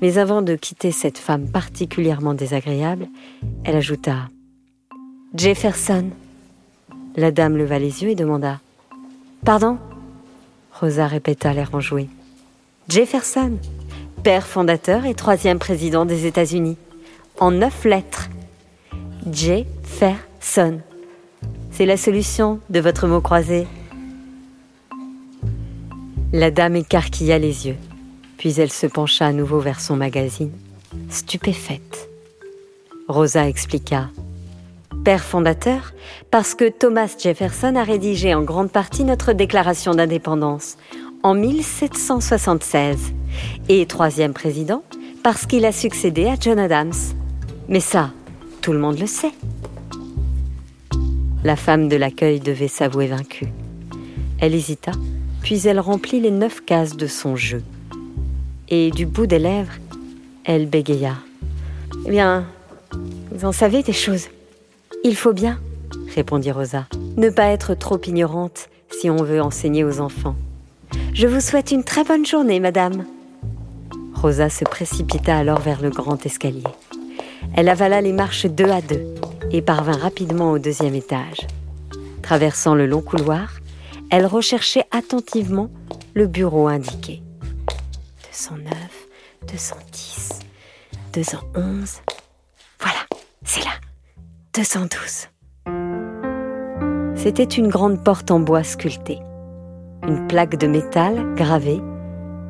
mais 0.00 0.16
avant 0.16 0.40
de 0.40 0.56
quitter 0.56 0.92
cette 0.92 1.18
femme 1.18 1.50
particulièrement 1.50 2.32
désagréable, 2.32 3.08
elle 3.64 3.76
ajouta 3.76 4.28
Jefferson. 5.34 6.10
La 7.14 7.30
dame 7.30 7.58
leva 7.58 7.78
les 7.78 8.02
yeux 8.02 8.08
et 8.08 8.14
demanda 8.14 8.60
Pardon? 9.44 9.76
Rosa 10.72 11.06
répéta 11.06 11.52
l'air 11.52 11.74
enjoué. 11.74 12.08
Jefferson, 12.88 13.58
père 14.22 14.46
fondateur 14.46 15.04
et 15.04 15.14
troisième 15.14 15.58
président 15.58 16.06
des 16.06 16.24
États-Unis, 16.24 16.78
en 17.38 17.50
neuf 17.50 17.84
lettres. 17.84 18.30
Jefferson. 19.30 20.80
C'est 21.72 21.86
la 21.86 21.98
solution 21.98 22.60
de 22.70 22.80
votre 22.80 23.06
mot 23.06 23.20
croisé. 23.20 23.66
La 26.32 26.50
dame 26.50 26.76
écarquilla 26.76 27.38
les 27.38 27.66
yeux, 27.66 27.76
puis 28.38 28.58
elle 28.58 28.72
se 28.72 28.86
pencha 28.86 29.26
à 29.26 29.32
nouveau 29.32 29.60
vers 29.60 29.80
son 29.80 29.96
magazine, 29.96 30.52
stupéfaite. 31.10 32.08
Rosa 33.08 33.46
expliqua 33.46 34.08
Père 35.04 35.22
fondateur, 35.22 35.92
parce 36.30 36.54
que 36.54 36.68
Thomas 36.68 37.14
Jefferson 37.18 37.76
a 37.76 37.84
rédigé 37.84 38.34
en 38.34 38.42
grande 38.42 38.70
partie 38.70 39.04
notre 39.04 39.32
déclaration 39.32 39.94
d'indépendance 39.94 40.76
en 41.22 41.34
1776. 41.34 43.14
Et 43.68 43.86
troisième 43.86 44.32
président, 44.32 44.82
parce 45.22 45.46
qu'il 45.46 45.64
a 45.64 45.72
succédé 45.72 46.26
à 46.26 46.34
John 46.38 46.58
Adams. 46.58 46.92
Mais 47.68 47.80
ça, 47.80 48.10
tout 48.60 48.72
le 48.72 48.78
monde 48.78 48.98
le 48.98 49.06
sait. 49.06 49.32
La 51.44 51.56
femme 51.56 51.88
de 51.88 51.96
l'accueil 51.96 52.40
devait 52.40 52.68
s'avouer 52.68 53.06
vaincue. 53.06 53.48
Elle 54.40 54.54
hésita, 54.54 54.92
puis 55.42 55.66
elle 55.66 55.80
remplit 55.80 56.20
les 56.20 56.30
neuf 56.30 56.64
cases 56.64 56.96
de 56.96 57.06
son 57.06 57.36
jeu. 57.36 57.62
Et 58.68 58.90
du 58.90 59.06
bout 59.06 59.26
des 59.26 59.38
lèvres, 59.38 59.72
elle 60.44 60.66
bégaya. 60.66 61.14
Eh 62.06 62.10
bien, 62.10 62.46
vous 63.30 63.44
en 63.44 63.52
savez 63.52 63.82
des 63.82 63.92
choses. 63.92 64.28
Il 65.04 65.14
faut 65.14 65.32
bien, 65.32 65.60
répondit 66.14 66.50
Rosa, 66.50 66.86
ne 67.16 67.30
pas 67.30 67.46
être 67.46 67.74
trop 67.74 68.00
ignorante 68.04 68.68
si 68.90 69.08
on 69.08 69.22
veut 69.22 69.40
enseigner 69.40 69.84
aux 69.84 70.00
enfants. 70.00 70.34
Je 71.14 71.28
vous 71.28 71.40
souhaite 71.40 71.70
une 71.70 71.84
très 71.84 72.02
bonne 72.02 72.26
journée, 72.26 72.58
madame. 72.58 73.04
Rosa 74.14 74.50
se 74.50 74.64
précipita 74.64 75.36
alors 75.36 75.60
vers 75.60 75.80
le 75.80 75.90
grand 75.90 76.26
escalier. 76.26 76.64
Elle 77.54 77.68
avala 77.68 78.00
les 78.00 78.12
marches 78.12 78.46
deux 78.46 78.70
à 78.70 78.80
deux 78.80 79.14
et 79.52 79.62
parvint 79.62 79.96
rapidement 79.96 80.50
au 80.50 80.58
deuxième 80.58 80.94
étage. 80.94 81.46
Traversant 82.22 82.74
le 82.74 82.86
long 82.86 83.00
couloir, 83.00 83.52
elle 84.10 84.26
recherchait 84.26 84.84
attentivement 84.90 85.70
le 86.14 86.26
bureau 86.26 86.66
indiqué. 86.66 87.22
209, 88.32 88.72
210, 89.52 90.40
211. 91.14 92.00
Voilà, 92.80 93.06
c'est 93.44 93.64
là. 93.64 93.70
212. 94.58 95.28
C'était 97.14 97.44
une 97.44 97.68
grande 97.68 98.02
porte 98.02 98.30
en 98.30 98.40
bois 98.40 98.64
sculptée 98.64 99.20
une 100.08 100.26
plaque 100.26 100.56
de 100.56 100.66
métal 100.66 101.34
gravée 101.34 101.80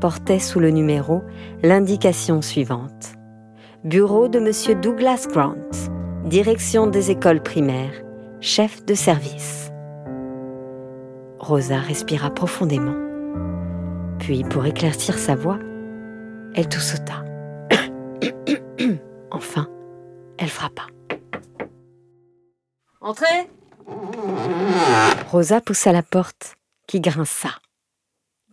portait 0.00 0.38
sous 0.38 0.60
le 0.60 0.70
numéro 0.70 1.22
l'indication 1.62 2.40
suivante. 2.40 3.14
Bureau 3.84 4.28
de 4.28 4.38
M. 4.38 4.80
Douglas 4.80 5.26
Grant, 5.28 5.54
direction 6.24 6.86
des 6.86 7.10
écoles 7.10 7.42
primaires, 7.42 8.02
chef 8.40 8.84
de 8.84 8.94
service. 8.94 9.72
Rosa 11.40 11.78
respira 11.78 12.30
profondément. 12.30 12.96
Puis, 14.18 14.44
pour 14.44 14.66
éclaircir 14.66 15.18
sa 15.18 15.34
voix, 15.34 15.58
elle 16.54 16.68
toussota. 16.68 17.24
enfin, 19.30 19.67
Entrez 23.18 23.50
Rosa 25.32 25.60
poussa 25.60 25.90
la 25.90 26.04
porte, 26.04 26.54
qui 26.87 27.00
grinça. 27.00 27.48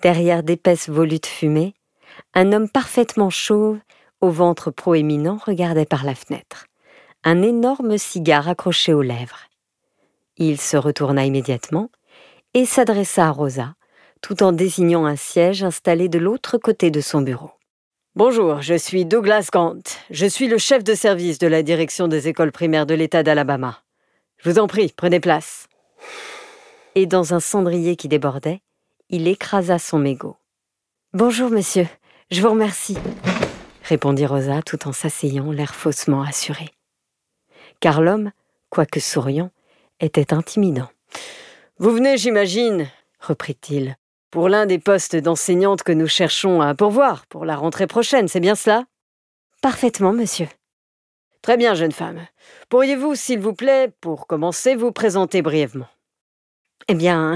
Derrière 0.02 0.42
d'épaisses 0.42 0.90
volutes 0.90 1.28
fumées, 1.28 1.76
un 2.34 2.52
homme 2.52 2.68
parfaitement 2.68 3.30
chauve, 3.30 3.78
au 4.22 4.32
ventre 4.32 4.72
proéminent, 4.72 5.38
regardait 5.46 5.86
par 5.86 6.04
la 6.04 6.16
fenêtre, 6.16 6.66
un 7.24 7.44
énorme 7.44 8.00
cigare 8.00 8.50
accroché 8.50 8.92
aux 8.92 9.04
lèvres. 9.04 9.50
Il 10.38 10.60
se 10.60 10.78
retourna 10.78 11.26
immédiatement 11.26 11.92
et 12.56 12.66
s'adressa 12.66 13.28
à 13.28 13.32
Rosa, 13.32 13.76
tout 14.22 14.42
en 14.42 14.52
désignant 14.52 15.06
un 15.06 15.16
siège 15.16 15.64
installé 15.64 16.10
de 16.10 16.18
l'autre 16.18 16.58
côté 16.58 16.90
de 16.90 17.02
son 17.02 17.22
bureau. 17.22 17.52
Bonjour, 18.16 18.64
je 18.64 18.76
suis 18.76 19.06
Douglas 19.06 19.50
Grant. 19.52 19.84
Je 20.10 20.26
suis 20.26 20.48
le 20.48 20.58
chef 20.58 20.84
de 20.84 20.96
service 20.96 21.38
de 21.38 21.48
la 21.48 21.62
direction 21.62 22.08
des 22.08 22.28
écoles 22.30 22.52
primaires 22.52 22.88
de 22.88 22.96
l'État 22.96 23.22
d'Alabama. 23.22 23.85
Je 24.38 24.50
vous 24.50 24.60
en 24.60 24.68
prie, 24.68 24.94
prenez 24.96 25.20
place. 25.20 25.68
Et 26.94 27.06
dans 27.06 27.34
un 27.34 27.40
cendrier 27.40 27.96
qui 27.96 28.08
débordait, 28.08 28.62
il 29.10 29.28
écrasa 29.28 29.80
son 29.80 30.00
mégot. 30.00 30.38
Bonjour, 31.14 31.50
monsieur, 31.50 31.88
je 32.32 32.42
vous 32.42 32.50
remercie, 32.50 32.98
répondit 33.84 34.26
Rosa 34.26 34.62
tout 34.62 34.88
en 34.88 34.92
s'asseyant, 34.92 35.52
l'air 35.52 35.74
faussement 35.74 36.22
assuré. 36.22 36.70
Car 37.80 38.02
l'homme, 38.02 38.32
quoique 38.70 39.00
souriant, 39.00 39.52
était 40.00 40.34
intimidant. 40.34 40.90
Vous 41.78 41.92
venez, 41.92 42.18
j'imagine, 42.18 42.90
reprit-il, 43.20 43.96
pour 44.32 44.50
l'un 44.50 44.66
des 44.66 44.80
postes 44.80 45.16
d'enseignante 45.16 45.84
que 45.84 45.92
nous 45.92 46.08
cherchons 46.08 46.62
à 46.62 46.76
pourvoir 46.76 47.26
pour 47.28 47.46
la 47.46 47.56
rentrée 47.56 47.88
prochaine, 47.88 48.28
c'est 48.28 48.40
bien 48.40 48.56
cela? 48.56 48.86
Parfaitement, 49.62 50.14
monsieur. 50.14 50.48
Très 51.46 51.58
bien, 51.58 51.76
jeune 51.76 51.92
femme. 51.92 52.26
Pourriez-vous, 52.70 53.14
s'il 53.14 53.38
vous 53.38 53.54
plaît, 53.54 53.92
pour 54.02 54.26
commencer, 54.26 54.74
vous 54.74 54.92
présenter 54.92 55.44
brièvement? 55.44 55.86
Eh 56.88 56.96
bien, 56.96 57.36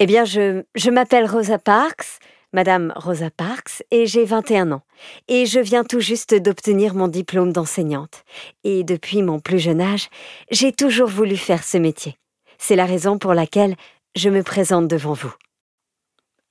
eh 0.00 0.04
bien, 0.04 0.26
je, 0.26 0.90
m'appelle 0.90 1.24
Rosa 1.24 1.58
Parks, 1.58 2.18
Madame 2.52 2.92
Rosa 2.94 3.30
Parks, 3.30 3.82
et 3.90 4.04
j'ai 4.04 4.26
21 4.26 4.70
ans. 4.70 4.82
Et 5.28 5.46
je 5.46 5.58
viens 5.58 5.82
tout 5.82 6.00
juste 6.00 6.34
d'obtenir 6.34 6.92
mon 6.92 7.08
diplôme 7.08 7.54
d'enseignante. 7.54 8.22
Et 8.64 8.84
depuis 8.84 9.22
mon 9.22 9.40
plus 9.40 9.60
jeune 9.60 9.80
âge, 9.80 10.10
j'ai 10.50 10.72
toujours 10.72 11.08
voulu 11.08 11.38
faire 11.38 11.64
ce 11.64 11.78
métier. 11.78 12.18
C'est 12.58 12.76
la 12.76 12.84
raison 12.84 13.16
pour 13.16 13.32
laquelle 13.32 13.76
je 14.14 14.28
me 14.28 14.42
présente 14.42 14.88
devant 14.88 15.14
vous. 15.14 15.32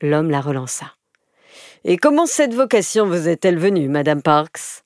L'homme 0.02 0.32
la 0.32 0.42
relança. 0.42 0.96
Et 1.84 1.98
comment 1.98 2.26
cette 2.26 2.56
vocation 2.56 3.06
vous 3.06 3.30
est-elle 3.30 3.60
venue, 3.60 3.88
Madame 3.88 4.24
Parks? 4.24 4.85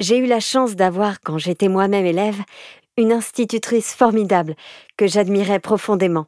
J'ai 0.00 0.18
eu 0.18 0.26
la 0.26 0.40
chance 0.40 0.76
d'avoir, 0.76 1.20
quand 1.20 1.38
j'étais 1.38 1.68
moi-même 1.68 2.06
élève, 2.06 2.42
une 2.96 3.12
institutrice 3.12 3.94
formidable 3.94 4.54
que 4.96 5.06
j'admirais 5.06 5.60
profondément, 5.60 6.26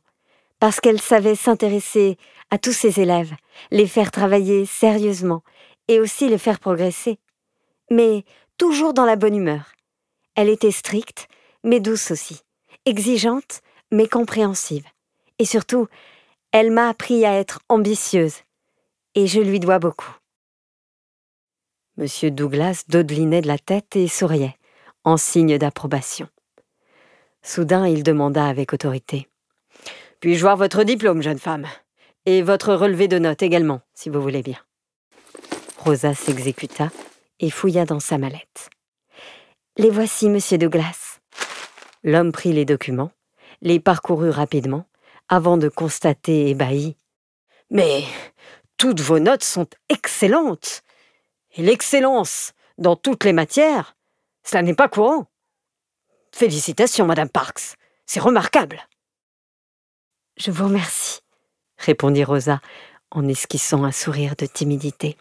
parce 0.61 0.81
qu'elle 0.81 1.01
savait 1.01 1.35
s'intéresser 1.35 2.17
à 2.51 2.59
tous 2.59 2.73
ses 2.73 3.01
élèves, 3.01 3.35
les 3.71 3.87
faire 3.87 4.11
travailler 4.11 4.67
sérieusement 4.67 5.43
et 5.89 6.01
aussi 6.01 6.29
les 6.29 6.39
faire 6.39 6.61
progresser. 6.61 7.19
Mais 7.91 8.25
toujours 8.59 8.95
dans 8.95 9.05
la 9.05 9.17
bonne 9.17 9.37
humeur. 9.37 9.73
Elle 10.35 10.49
était 10.49 10.71
stricte, 10.71 11.29
mais 11.65 11.81
douce 11.81 12.11
aussi, 12.11 12.41
exigeante, 12.85 13.61
mais 13.91 14.09
compréhensive. 14.09 14.85
Et 15.39 15.45
surtout, 15.45 15.89
elle 16.53 16.71
m'a 16.71 16.89
appris 16.89 17.25
à 17.25 17.35
être 17.35 17.61
ambitieuse. 17.69 18.37
Et 19.15 19.27
je 19.27 19.41
lui 19.41 19.61
dois 19.61 19.79
beaucoup. 19.79 20.15
Monsieur 21.99 22.31
Douglas 22.31 22.85
dodelinait 22.89 23.41
de 23.41 23.49
la 23.49 23.59
tête 23.59 23.97
et 23.97 24.07
souriait, 24.07 24.57
en 25.03 25.17
signe 25.17 25.59
d'approbation. 25.59 26.29
Soudain, 27.43 27.89
il 27.89 28.05
demanda 28.05 28.47
avec 28.47 28.73
autorité. 28.73 29.27
Puis-je 30.21 30.41
voir 30.41 30.57
votre 30.57 30.85
diplôme, 30.85 31.23
jeune 31.23 31.41
femme? 31.41 31.67
Et 32.25 32.43
votre 32.43 32.73
relevé 32.73 33.09
de 33.09 33.19
notes 33.19 33.43
également, 33.43 33.81
si 33.95 34.11
vous 34.11 34.23
voulez 34.23 34.45
bien. 34.45 34.59
Rosa 35.79 36.15
s'exécuta 36.15 36.91
et 37.41 37.51
fouilla 37.51 37.85
dans 37.85 37.99
sa 37.99 38.17
mallette. 38.17 38.71
Les 39.77 39.91
voici, 39.91 40.29
monsieur 40.29 40.57
Douglas. 40.57 41.19
L'homme 42.05 42.31
prit 42.31 42.53
les 42.53 42.65
documents, 42.65 43.11
les 43.61 43.81
parcourut 43.81 44.31
rapidement, 44.31 44.87
avant 45.29 45.57
de 45.57 45.69
constater 45.69 46.51
ébahi. 46.51 46.97
Mais 47.73 48.05
toutes 48.77 49.01
vos 49.01 49.19
notes 49.19 49.43
sont 49.43 49.67
excellentes 49.89 50.85
et 51.59 51.63
l'excellence 51.63 52.53
dans 52.79 52.97
toutes 52.97 53.25
les 53.25 53.33
matières, 53.33 53.97
cela 54.45 54.63
n'est 54.63 54.75
pas 54.75 54.89
courant. 54.89 55.27
Félicitations, 56.33 57.05
Madame 57.05 57.29
Parks, 57.29 57.75
c'est 58.07 58.21
remarquable. 58.21 58.89
Je 60.37 60.53
vous 60.53 60.65
remercie, 60.65 61.21
répondit 61.77 62.23
Rosa 62.23 62.61
en 63.11 63.27
esquissant 63.27 63.85
un 63.85 63.91
sourire 63.91 64.37
de 64.37 64.47
timidité. 64.47 65.17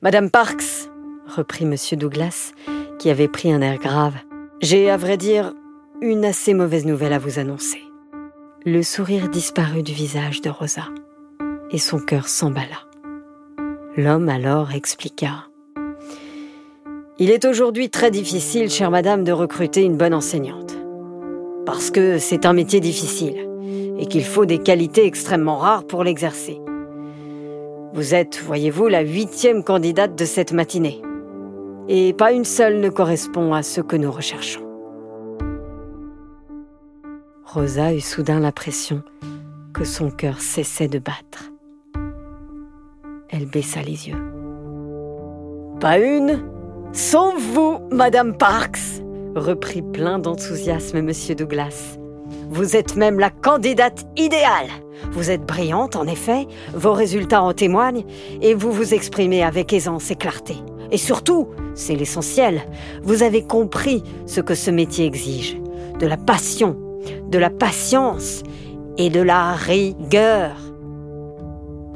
Madame 0.00 0.30
Parks, 0.30 0.88
reprit 1.26 1.64
M. 1.64 1.76
Douglas, 1.98 2.52
qui 2.98 3.10
avait 3.10 3.28
pris 3.28 3.52
un 3.52 3.60
air 3.60 3.78
grave, 3.78 4.16
j'ai, 4.62 4.90
à 4.90 4.96
vrai 4.96 5.18
dire, 5.18 5.52
une 6.00 6.24
assez 6.24 6.54
mauvaise 6.54 6.86
nouvelle 6.86 7.12
à 7.12 7.18
vous 7.18 7.38
annoncer. 7.38 7.82
Le 8.64 8.82
sourire 8.82 9.28
disparut 9.28 9.82
du 9.82 9.92
visage 9.92 10.40
de 10.40 10.48
Rosa, 10.48 10.88
et 11.70 11.78
son 11.78 11.98
cœur 11.98 12.28
s'emballa. 12.28 12.86
L'homme 13.94 14.30
alors 14.30 14.72
expliqua. 14.72 15.48
Il 17.18 17.30
est 17.30 17.44
aujourd'hui 17.44 17.90
très 17.90 18.10
difficile, 18.10 18.70
chère 18.70 18.90
madame, 18.90 19.22
de 19.22 19.32
recruter 19.32 19.82
une 19.82 19.98
bonne 19.98 20.14
enseignante. 20.14 20.78
Parce 21.66 21.90
que 21.90 22.16
c'est 22.18 22.46
un 22.46 22.54
métier 22.54 22.80
difficile 22.80 23.46
et 23.98 24.06
qu'il 24.06 24.24
faut 24.24 24.46
des 24.46 24.60
qualités 24.60 25.04
extrêmement 25.04 25.58
rares 25.58 25.86
pour 25.86 26.04
l'exercer. 26.04 26.58
Vous 27.92 28.14
êtes, 28.14 28.40
voyez-vous, 28.42 28.88
la 28.88 29.02
huitième 29.02 29.62
candidate 29.62 30.16
de 30.16 30.24
cette 30.24 30.54
matinée. 30.54 31.02
Et 31.86 32.14
pas 32.14 32.32
une 32.32 32.46
seule 32.46 32.80
ne 32.80 32.88
correspond 32.88 33.52
à 33.52 33.62
ce 33.62 33.82
que 33.82 33.96
nous 33.96 34.10
recherchons. 34.10 34.66
Rosa 37.44 37.92
eut 37.92 38.00
soudain 38.00 38.40
l'impression 38.40 39.02
que 39.74 39.84
son 39.84 40.10
cœur 40.10 40.40
cessait 40.40 40.88
de 40.88 40.98
battre. 40.98 41.51
Elle 43.32 43.46
baissa 43.46 43.80
les 43.82 44.08
yeux. 44.08 44.22
Pas 45.80 45.98
une 45.98 46.44
Sauf 46.92 47.34
vous, 47.40 47.78
Madame 47.90 48.36
Parks 48.36 49.00
reprit 49.34 49.80
plein 49.80 50.18
d'enthousiasme 50.18 51.00
Monsieur 51.00 51.34
Douglas. 51.34 51.96
Vous 52.50 52.76
êtes 52.76 52.96
même 52.96 53.18
la 53.18 53.30
candidate 53.30 54.04
idéale. 54.18 54.68
Vous 55.10 55.30
êtes 55.30 55.46
brillante, 55.46 55.96
en 55.96 56.06
effet, 56.06 56.46
vos 56.74 56.92
résultats 56.92 57.42
en 57.42 57.54
témoignent, 57.54 58.04
et 58.42 58.52
vous 58.52 58.70
vous 58.70 58.92
exprimez 58.92 59.42
avec 59.42 59.72
aisance 59.72 60.10
et 60.10 60.16
clarté. 60.16 60.56
Et 60.90 60.98
surtout, 60.98 61.48
c'est 61.74 61.96
l'essentiel, 61.96 62.60
vous 63.02 63.22
avez 63.22 63.42
compris 63.42 64.02
ce 64.26 64.42
que 64.42 64.54
ce 64.54 64.70
métier 64.70 65.06
exige. 65.06 65.56
De 65.98 66.06
la 66.06 66.18
passion, 66.18 66.76
de 67.28 67.38
la 67.38 67.48
patience 67.48 68.42
et 68.98 69.08
de 69.08 69.22
la 69.22 69.54
rigueur. 69.54 70.56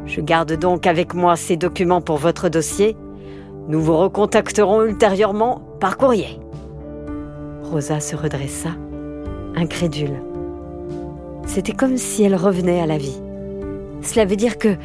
Je 0.07 0.21
garde 0.21 0.53
donc 0.53 0.87
avec 0.87 1.15
moi 1.15 1.37
ces 1.37 1.57
documents 1.57 2.01
pour 2.01 2.17
votre 2.17 2.49
dossier. 2.49 2.97
Nous 3.69 3.81
vous 3.81 3.97
recontacterons 3.97 4.85
ultérieurement 4.85 5.61
par 5.81 5.99
courrier. 5.99 6.39
Rosa 7.65 7.99
se 7.99 8.15
redressa, 8.15 8.71
incrédule. 9.57 10.23
C'était 11.47 11.73
comme 11.73 11.97
si 11.97 12.23
elle 12.23 12.37
revenait 12.37 12.81
à 12.81 12.87
la 12.87 12.99
vie. 12.99 13.21
Cela 14.03 14.25
veut 14.25 14.37
dire 14.37 14.59
que. 14.59 14.77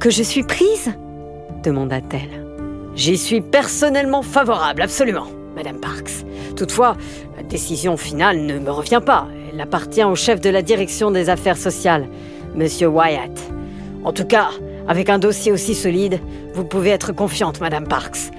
que 0.00 0.10
je 0.10 0.22
suis 0.22 0.42
prise? 0.42 0.92
demanda-t-elle. 1.62 2.46
J'y 2.94 3.18
suis 3.18 3.40
personnellement 3.40 4.22
favorable, 4.22 4.82
absolument, 4.82 5.26
Madame 5.54 5.78
Parks. 5.80 6.24
Toutefois, 6.56 6.96
la 7.36 7.42
décision 7.42 7.96
finale 7.96 8.46
ne 8.46 8.58
me 8.58 8.70
revient 8.70 9.02
pas. 9.04 9.26
Elle 9.52 9.60
appartient 9.60 10.04
au 10.04 10.14
chef 10.14 10.40
de 10.40 10.48
la 10.48 10.62
direction 10.62 11.10
des 11.10 11.28
affaires 11.28 11.58
sociales, 11.58 12.08
Monsieur 12.54 12.88
Wyatt. 12.88 13.38
En 14.06 14.12
tout 14.12 14.24
cas, 14.24 14.50
avec 14.86 15.08
un 15.08 15.18
dossier 15.18 15.50
aussi 15.50 15.74
solide, 15.74 16.20
vous 16.54 16.62
pouvez 16.62 16.90
être 16.90 17.10
confiante, 17.10 17.60
Madame 17.60 17.88
Parks. 17.88 18.30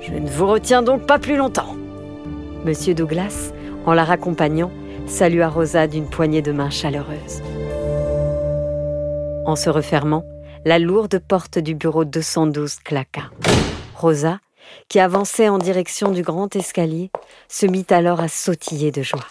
Je 0.00 0.12
ne 0.12 0.30
vous 0.30 0.46
retiens 0.46 0.80
donc 0.80 1.08
pas 1.08 1.18
plus 1.18 1.36
longtemps. 1.36 1.74
Monsieur 2.64 2.94
Douglas, 2.94 3.50
en 3.84 3.94
la 3.94 4.04
raccompagnant, 4.04 4.70
salua 5.08 5.48
Rosa 5.48 5.88
d'une 5.88 6.08
poignée 6.08 6.40
de 6.40 6.52
main 6.52 6.70
chaleureuse. 6.70 7.42
En 9.44 9.56
se 9.56 9.68
refermant, 9.68 10.24
la 10.64 10.78
lourde 10.78 11.18
porte 11.18 11.58
du 11.58 11.74
bureau 11.74 12.04
212 12.04 12.76
claqua. 12.84 13.24
Rosa, 13.96 14.38
qui 14.88 15.00
avançait 15.00 15.48
en 15.48 15.58
direction 15.58 16.12
du 16.12 16.22
grand 16.22 16.54
escalier, 16.54 17.10
se 17.48 17.66
mit 17.66 17.86
alors 17.90 18.20
à 18.20 18.28
sautiller 18.28 18.92
de 18.92 19.02
joie. 19.02 19.26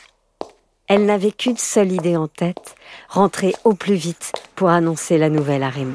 Elle 0.88 1.06
n'avait 1.06 1.32
qu'une 1.32 1.58
seule 1.58 1.92
idée 1.92 2.16
en 2.16 2.30
tête, 2.30 2.76
rentrer 3.10 3.54
au 3.66 3.74
plus 3.74 3.96
vite 3.96 4.32
pour 4.56 4.70
annoncer 4.70 5.18
la 5.18 5.30
nouvelle 5.30 5.64
à 5.64 5.70
Raymond. 5.70 5.94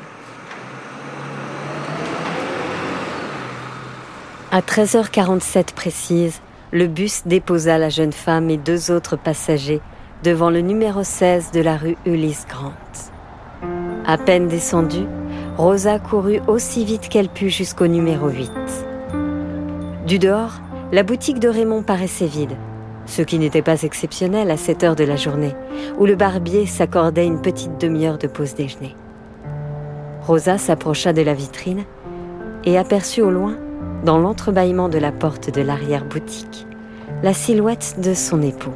À 4.50 4.60
13h47 4.60 5.72
précise, 5.72 6.42
le 6.72 6.88
bus 6.88 7.22
déposa 7.24 7.78
la 7.78 7.88
jeune 7.88 8.12
femme 8.12 8.50
et 8.50 8.58
deux 8.58 8.90
autres 8.90 9.16
passagers 9.16 9.80
devant 10.24 10.50
le 10.50 10.60
numéro 10.60 11.02
16 11.02 11.52
de 11.52 11.62
la 11.62 11.78
rue 11.78 11.96
Ulysse 12.04 12.44
Grant. 12.46 12.74
À 14.04 14.18
peine 14.18 14.46
descendue, 14.46 15.06
Rosa 15.56 15.98
courut 16.00 16.40
aussi 16.48 16.84
vite 16.84 17.08
qu'elle 17.08 17.30
put 17.30 17.48
jusqu'au 17.48 17.86
numéro 17.86 18.28
8. 18.28 18.50
Du 20.06 20.18
dehors, 20.18 20.60
la 20.92 21.02
boutique 21.02 21.38
de 21.38 21.48
Raymond 21.48 21.82
paraissait 21.82 22.26
vide, 22.26 22.56
ce 23.06 23.22
qui 23.22 23.38
n'était 23.38 23.62
pas 23.62 23.82
exceptionnel 23.82 24.50
à 24.50 24.56
cette 24.56 24.84
heure 24.84 24.96
de 24.96 25.04
la 25.04 25.16
journée, 25.16 25.54
où 25.98 26.06
le 26.06 26.14
barbier 26.14 26.66
s'accordait 26.66 27.26
une 27.26 27.42
petite 27.42 27.80
demi-heure 27.80 28.18
de 28.18 28.26
pause 28.26 28.54
déjeuner. 28.54 28.94
Rosa 30.22 30.58
s'approcha 30.58 31.12
de 31.12 31.22
la 31.22 31.34
vitrine 31.34 31.84
et 32.64 32.78
aperçut 32.78 33.22
au 33.22 33.30
loin, 33.30 33.56
dans 34.04 34.18
l'entrebâillement 34.18 34.88
de 34.88 34.98
la 34.98 35.12
porte 35.12 35.50
de 35.50 35.62
l'arrière-boutique, 35.62 36.66
la 37.22 37.34
silhouette 37.34 37.96
de 37.98 38.14
son 38.14 38.42
époux. 38.42 38.74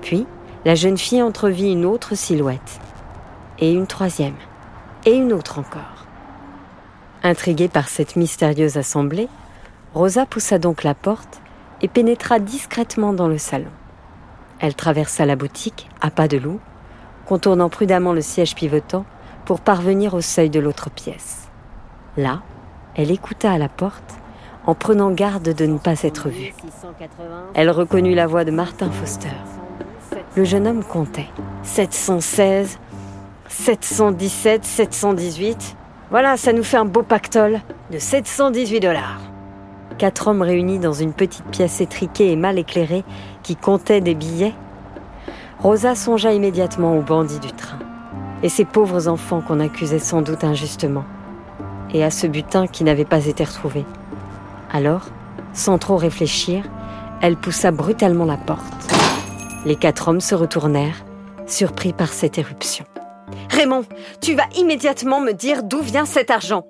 Puis, 0.00 0.26
la 0.64 0.74
jeune 0.74 0.98
fille 0.98 1.22
entrevit 1.22 1.72
une 1.72 1.84
autre 1.84 2.14
silhouette, 2.14 2.80
et 3.58 3.72
une 3.72 3.86
troisième, 3.86 4.36
et 5.04 5.14
une 5.14 5.32
autre 5.32 5.58
encore. 5.58 6.06
Intriguée 7.22 7.68
par 7.68 7.88
cette 7.88 8.16
mystérieuse 8.16 8.76
assemblée, 8.76 9.28
Rosa 9.94 10.26
poussa 10.26 10.58
donc 10.58 10.84
la 10.84 10.94
porte 10.94 11.40
et 11.82 11.88
pénétra 11.88 12.38
discrètement 12.38 13.12
dans 13.12 13.28
le 13.28 13.38
salon. 13.38 13.70
Elle 14.60 14.74
traversa 14.74 15.24
la 15.26 15.36
boutique 15.36 15.88
à 16.00 16.10
pas 16.10 16.28
de 16.28 16.36
loup, 16.36 16.60
contournant 17.26 17.68
prudemment 17.68 18.12
le 18.12 18.20
siège 18.20 18.54
pivotant 18.54 19.04
pour 19.44 19.60
parvenir 19.60 20.14
au 20.14 20.20
seuil 20.20 20.50
de 20.50 20.60
l'autre 20.60 20.90
pièce. 20.90 21.48
Là, 22.16 22.42
elle 22.96 23.10
écouta 23.10 23.52
à 23.52 23.58
la 23.58 23.68
porte 23.68 24.18
en 24.66 24.74
prenant 24.74 25.10
garde 25.10 25.54
de 25.54 25.66
ne 25.66 25.78
pas 25.78 26.02
être 26.02 26.28
vue. 26.28 26.52
Elle 27.54 27.70
reconnut 27.70 28.14
la 28.14 28.26
voix 28.26 28.44
de 28.44 28.50
Martin 28.50 28.90
Foster. 28.90 29.28
Le 30.36 30.44
jeune 30.44 30.66
homme 30.66 30.84
comptait. 30.84 31.30
716, 31.62 32.78
717, 33.48 34.64
718. 34.64 35.76
Voilà, 36.10 36.36
ça 36.36 36.52
nous 36.52 36.62
fait 36.62 36.76
un 36.76 36.84
beau 36.84 37.02
pactole 37.02 37.60
de 37.90 37.98
718 37.98 38.80
dollars. 38.80 39.20
Quatre 39.98 40.28
hommes 40.28 40.42
réunis 40.42 40.78
dans 40.78 40.92
une 40.92 41.12
petite 41.12 41.46
pièce 41.46 41.80
étriquée 41.80 42.30
et 42.30 42.36
mal 42.36 42.58
éclairée 42.58 43.04
qui 43.42 43.56
comptait 43.56 44.00
des 44.00 44.14
billets. 44.14 44.54
Rosa 45.58 45.96
songea 45.96 46.32
immédiatement 46.32 46.96
aux 46.96 47.02
bandits 47.02 47.40
du 47.40 47.52
train 47.52 47.78
et 48.42 48.48
ces 48.48 48.64
pauvres 48.64 49.08
enfants 49.08 49.40
qu'on 49.40 49.58
accusait 49.58 49.98
sans 49.98 50.22
doute 50.22 50.44
injustement, 50.44 51.04
et 51.92 52.04
à 52.04 52.10
ce 52.10 52.28
butin 52.28 52.68
qui 52.68 52.84
n'avait 52.84 53.04
pas 53.04 53.26
été 53.26 53.42
retrouvé. 53.42 53.84
Alors, 54.70 55.06
sans 55.52 55.78
trop 55.78 55.96
réfléchir, 55.96 56.62
elle 57.20 57.36
poussa 57.36 57.72
brutalement 57.72 58.26
la 58.26 58.36
porte. 58.36 58.62
Les 59.64 59.74
quatre 59.74 60.06
hommes 60.06 60.20
se 60.20 60.36
retournèrent, 60.36 61.04
surpris 61.46 61.92
par 61.92 62.12
cette 62.12 62.38
éruption. 62.38 62.84
Raymond, 63.50 63.82
tu 64.20 64.34
vas 64.34 64.46
immédiatement 64.56 65.20
me 65.20 65.32
dire 65.32 65.64
d'où 65.64 65.80
vient 65.80 66.06
cet 66.06 66.30
argent 66.30 66.64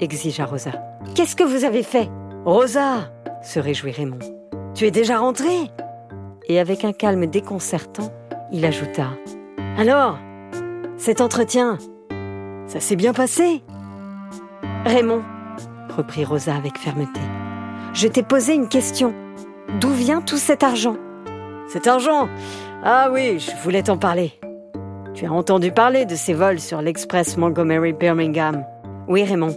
exigea 0.00 0.46
Rosa. 0.46 0.70
Qu'est-ce 1.14 1.36
que 1.36 1.44
vous 1.44 1.64
avez 1.64 1.82
fait? 1.82 2.08
Rosa 2.44 3.10
se 3.42 3.60
réjouit 3.60 3.92
Raymond. 3.92 4.18
Tu 4.74 4.86
es 4.86 4.90
déjà 4.90 5.18
rentrée 5.18 5.70
Et 6.48 6.58
avec 6.58 6.84
un 6.84 6.92
calme 6.92 7.26
déconcertant, 7.26 8.10
il 8.50 8.64
ajouta 8.64 9.08
Alors, 9.76 10.18
cet 10.96 11.20
entretien, 11.20 11.76
ça 12.66 12.80
s'est 12.80 12.96
bien 12.96 13.12
passé? 13.12 13.62
Raymond, 14.86 15.22
reprit 15.94 16.24
Rosa 16.24 16.54
avec 16.54 16.78
fermeté, 16.78 17.20
je 17.92 18.08
t'ai 18.08 18.22
posé 18.22 18.54
une 18.54 18.68
question. 18.68 19.14
D'où 19.78 19.90
vient 19.90 20.22
tout 20.22 20.38
cet 20.38 20.62
argent? 20.62 20.96
Cet 21.68 21.86
argent? 21.86 22.28
Ah 22.82 23.10
oui, 23.12 23.38
je 23.38 23.50
voulais 23.62 23.82
t'en 23.82 23.98
parler. 23.98 24.32
Tu 25.12 25.26
as 25.26 25.32
entendu 25.32 25.72
parler 25.72 26.06
de 26.06 26.14
ces 26.14 26.32
vols 26.32 26.60
sur 26.60 26.80
l'Express 26.80 27.36
Montgomery 27.36 27.92
Birmingham 27.92 28.64
Oui, 29.08 29.24
Raymond. 29.24 29.54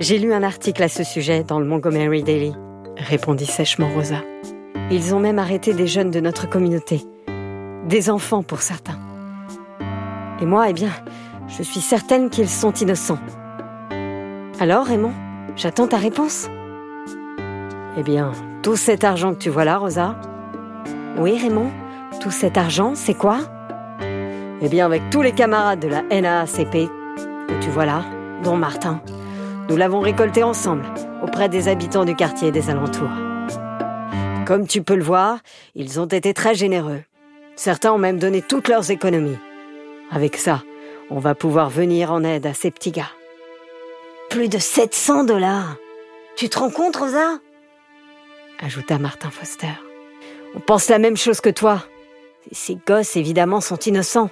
J'ai 0.00 0.18
lu 0.18 0.32
un 0.32 0.42
article 0.42 0.82
à 0.82 0.88
ce 0.88 1.04
sujet 1.04 1.44
dans 1.44 1.60
le 1.60 1.66
Montgomery 1.66 2.22
Daily, 2.22 2.54
répondit 2.96 3.44
sèchement 3.44 3.90
Rosa. 3.94 4.22
Ils 4.90 5.14
ont 5.14 5.20
même 5.20 5.38
arrêté 5.38 5.74
des 5.74 5.86
jeunes 5.86 6.10
de 6.10 6.20
notre 6.20 6.48
communauté. 6.48 7.02
Des 7.86 8.08
enfants 8.08 8.42
pour 8.42 8.62
certains. 8.62 8.98
Et 10.40 10.46
moi, 10.46 10.70
eh 10.70 10.72
bien, 10.72 10.88
je 11.48 11.62
suis 11.62 11.82
certaine 11.82 12.30
qu'ils 12.30 12.48
sont 12.48 12.72
innocents. 12.72 13.18
Alors, 14.58 14.86
Raymond, 14.86 15.12
j'attends 15.54 15.86
ta 15.86 15.98
réponse. 15.98 16.48
Eh 17.98 18.02
bien, 18.02 18.32
tout 18.62 18.76
cet 18.76 19.04
argent 19.04 19.34
que 19.34 19.38
tu 19.40 19.50
vois 19.50 19.66
là, 19.66 19.76
Rosa 19.76 20.16
Oui, 21.18 21.38
Raymond, 21.38 21.70
tout 22.22 22.30
cet 22.30 22.56
argent, 22.56 22.94
c'est 22.94 23.12
quoi? 23.12 23.40
Eh 24.62 24.68
bien, 24.70 24.86
avec 24.86 25.10
tous 25.10 25.20
les 25.20 25.32
camarades 25.32 25.80
de 25.80 25.88
la 25.88 26.04
NAACP 26.04 26.88
que 27.48 27.60
tu 27.60 27.68
vois 27.68 27.84
là, 27.84 28.02
dont 28.42 28.56
Martin, 28.56 29.02
nous 29.70 29.76
l'avons 29.76 30.00
récolté 30.00 30.42
ensemble 30.42 30.84
auprès 31.22 31.48
des 31.48 31.68
habitants 31.68 32.04
du 32.04 32.16
quartier 32.16 32.48
et 32.48 32.52
des 32.52 32.70
alentours. 32.70 33.08
Comme 34.44 34.66
tu 34.66 34.82
peux 34.82 34.96
le 34.96 35.04
voir, 35.04 35.38
ils 35.76 36.00
ont 36.00 36.06
été 36.06 36.34
très 36.34 36.56
généreux. 36.56 37.02
Certains 37.54 37.92
ont 37.92 37.98
même 37.98 38.18
donné 38.18 38.42
toutes 38.42 38.66
leurs 38.66 38.90
économies. 38.90 39.38
Avec 40.10 40.36
ça, 40.36 40.64
on 41.08 41.20
va 41.20 41.36
pouvoir 41.36 41.70
venir 41.70 42.10
en 42.12 42.24
aide 42.24 42.46
à 42.46 42.52
ces 42.52 42.72
petits 42.72 42.90
gars. 42.90 43.12
Plus 44.28 44.48
de 44.48 44.58
700 44.58 45.22
dollars. 45.22 45.76
Tu 46.34 46.48
te 46.48 46.58
rends 46.58 46.70
compte, 46.70 46.96
Rosa? 46.96 47.38
Ajouta 48.58 48.98
Martin 48.98 49.30
Foster. 49.30 49.68
On 50.56 50.60
pense 50.60 50.88
la 50.88 50.98
même 50.98 51.16
chose 51.16 51.40
que 51.40 51.50
toi. 51.50 51.84
Ces 52.50 52.76
gosses, 52.88 53.14
évidemment, 53.14 53.60
sont 53.60 53.78
innocents. 53.78 54.30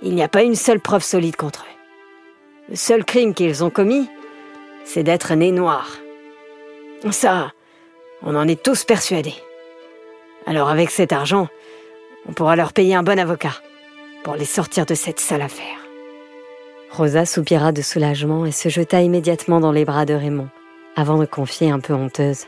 Il 0.00 0.14
n'y 0.14 0.22
a 0.22 0.28
pas 0.28 0.44
une 0.44 0.54
seule 0.54 0.80
preuve 0.80 1.02
solide 1.02 1.34
contre 1.34 1.64
eux. 1.64 2.68
Le 2.68 2.76
seul 2.76 3.04
crime 3.04 3.34
qu'ils 3.34 3.64
ont 3.64 3.70
commis, 3.70 4.08
c'est 4.84 5.02
d'être 5.02 5.34
nés 5.34 5.52
noirs. 5.52 5.98
Ça, 7.10 7.52
on 8.22 8.34
en 8.36 8.48
est 8.48 8.62
tous 8.62 8.84
persuadés. 8.84 9.34
Alors 10.46 10.68
avec 10.68 10.90
cet 10.90 11.12
argent, 11.12 11.48
on 12.28 12.32
pourra 12.32 12.56
leur 12.56 12.72
payer 12.72 12.94
un 12.94 13.02
bon 13.02 13.18
avocat 13.18 13.54
pour 14.24 14.34
les 14.34 14.44
sortir 14.44 14.86
de 14.86 14.94
cette 14.94 15.20
sale 15.20 15.42
affaire. 15.42 15.78
Rosa 16.90 17.24
soupira 17.24 17.72
de 17.72 17.82
soulagement 17.82 18.44
et 18.46 18.52
se 18.52 18.68
jeta 18.68 19.00
immédiatement 19.00 19.60
dans 19.60 19.72
les 19.72 19.84
bras 19.84 20.04
de 20.04 20.14
Raymond, 20.14 20.48
avant 20.96 21.18
de 21.18 21.24
confier 21.24 21.70
un 21.70 21.80
peu 21.80 21.94
honteuse. 21.94 22.46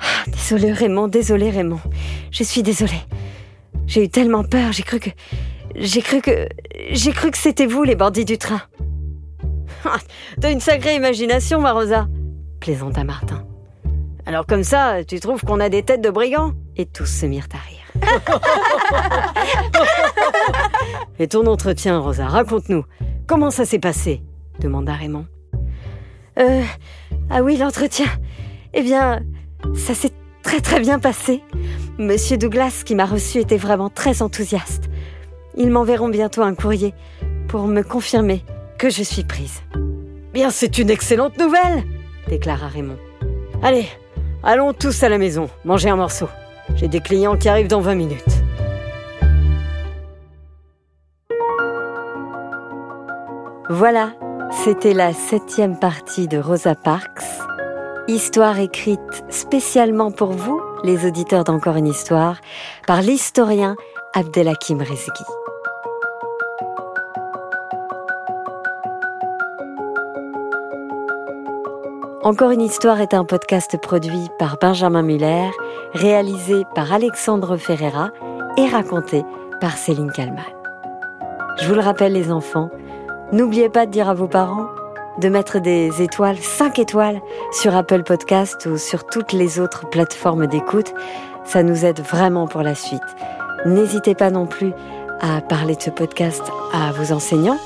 Ah, 0.00 0.24
désolée 0.26 0.72
Raymond, 0.72 1.08
désolée 1.08 1.50
Raymond, 1.50 1.80
je 2.30 2.42
suis 2.42 2.62
désolée. 2.62 3.02
J'ai 3.86 4.04
eu 4.04 4.08
tellement 4.08 4.44
peur, 4.44 4.72
j'ai 4.72 4.82
cru 4.82 4.98
que... 4.98 5.10
J'ai 5.76 6.02
cru 6.02 6.20
que. 6.20 6.48
J'ai 6.90 7.12
cru 7.12 7.30
que 7.30 7.38
c'était 7.38 7.66
vous, 7.66 7.84
les 7.84 7.94
bandits 7.94 8.24
du 8.24 8.38
train. 8.38 8.60
T'as 10.40 10.52
une 10.52 10.60
sacrée 10.60 10.94
imagination, 10.94 11.60
ma 11.60 11.72
Rosa, 11.72 12.06
plaisanta 12.60 13.04
Martin. 13.04 13.44
Alors, 14.26 14.46
comme 14.46 14.64
ça, 14.64 15.02
tu 15.04 15.18
trouves 15.18 15.42
qu'on 15.42 15.60
a 15.60 15.68
des 15.68 15.82
têtes 15.82 16.02
de 16.02 16.10
brigands? 16.10 16.52
Et 16.76 16.86
tous 16.86 17.06
se 17.06 17.26
mirent 17.26 17.48
à 17.52 17.58
rire. 17.58 17.76
Et 21.18 21.26
ton 21.26 21.46
entretien, 21.46 21.98
Rosa, 21.98 22.26
raconte-nous. 22.26 22.84
Comment 23.26 23.50
ça 23.50 23.64
s'est 23.64 23.78
passé? 23.78 24.22
demanda 24.60 24.92
Raymond. 24.92 25.26
Euh. 26.38 26.62
Ah 27.30 27.42
oui, 27.42 27.56
l'entretien. 27.56 28.06
Eh 28.74 28.82
bien, 28.82 29.20
ça 29.74 29.94
s'est 29.94 30.12
très 30.42 30.60
très 30.60 30.80
bien 30.80 30.98
passé. 30.98 31.42
Monsieur 31.98 32.36
Douglas, 32.36 32.82
qui 32.84 32.94
m'a 32.94 33.06
reçu, 33.06 33.38
était 33.38 33.56
vraiment 33.56 33.88
très 33.88 34.22
enthousiaste. 34.22 34.90
Ils 35.56 35.70
m'enverront 35.70 36.08
bientôt 36.08 36.42
un 36.42 36.54
courrier 36.54 36.94
pour 37.48 37.66
me 37.66 37.82
confirmer 37.82 38.44
que 38.80 38.88
je 38.88 39.02
suis 39.02 39.24
prise. 39.24 39.60
Bien, 40.32 40.48
c'est 40.48 40.78
une 40.78 40.88
excellente 40.88 41.36
nouvelle, 41.38 41.84
déclara 42.28 42.66
Raymond. 42.66 42.96
Allez, 43.62 43.86
allons 44.42 44.72
tous 44.72 45.02
à 45.02 45.10
la 45.10 45.18
maison, 45.18 45.50
manger 45.66 45.90
un 45.90 45.96
morceau. 45.96 46.30
J'ai 46.76 46.88
des 46.88 47.00
clients 47.00 47.36
qui 47.36 47.50
arrivent 47.50 47.68
dans 47.68 47.82
20 47.82 47.94
minutes. 47.94 48.24
Voilà, 53.68 54.14
c'était 54.64 54.94
la 54.94 55.12
septième 55.12 55.78
partie 55.78 56.26
de 56.26 56.38
Rosa 56.38 56.74
Parks, 56.74 57.22
histoire 58.08 58.58
écrite 58.60 59.24
spécialement 59.28 60.10
pour 60.10 60.30
vous, 60.30 60.58
les 60.84 61.06
auditeurs 61.06 61.44
d'Encore 61.44 61.76
une 61.76 61.86
histoire, 61.86 62.40
par 62.86 63.02
l'historien 63.02 63.76
Abdelhakim 64.14 64.80
Rezghi. 64.80 65.39
Encore 72.22 72.50
une 72.50 72.60
histoire 72.60 73.00
est 73.00 73.14
un 73.14 73.24
podcast 73.24 73.78
produit 73.80 74.28
par 74.38 74.58
Benjamin 74.58 75.00
Muller, 75.00 75.48
réalisé 75.94 76.66
par 76.74 76.92
Alexandre 76.92 77.56
Ferreira 77.56 78.10
et 78.58 78.66
raconté 78.66 79.24
par 79.58 79.78
Céline 79.78 80.12
Kalman. 80.12 80.44
Je 81.58 81.66
vous 81.66 81.74
le 81.74 81.80
rappelle 81.80 82.12
les 82.12 82.30
enfants, 82.30 82.68
n'oubliez 83.32 83.70
pas 83.70 83.86
de 83.86 83.90
dire 83.90 84.10
à 84.10 84.12
vos 84.12 84.28
parents 84.28 84.66
de 85.18 85.30
mettre 85.30 85.60
des 85.60 86.02
étoiles, 86.02 86.36
5 86.36 86.78
étoiles, 86.78 87.22
sur 87.52 87.74
Apple 87.74 88.02
Podcast 88.02 88.66
ou 88.66 88.76
sur 88.76 89.06
toutes 89.06 89.32
les 89.32 89.58
autres 89.58 89.88
plateformes 89.88 90.46
d'écoute. 90.46 90.92
Ça 91.44 91.62
nous 91.62 91.86
aide 91.86 92.00
vraiment 92.00 92.46
pour 92.46 92.60
la 92.60 92.74
suite. 92.74 93.00
N'hésitez 93.64 94.14
pas 94.14 94.30
non 94.30 94.44
plus 94.44 94.74
à 95.22 95.40
parler 95.40 95.74
de 95.74 95.80
ce 95.80 95.90
podcast 95.90 96.42
à 96.74 96.92
vos 96.92 97.12
enseignants. 97.14 97.58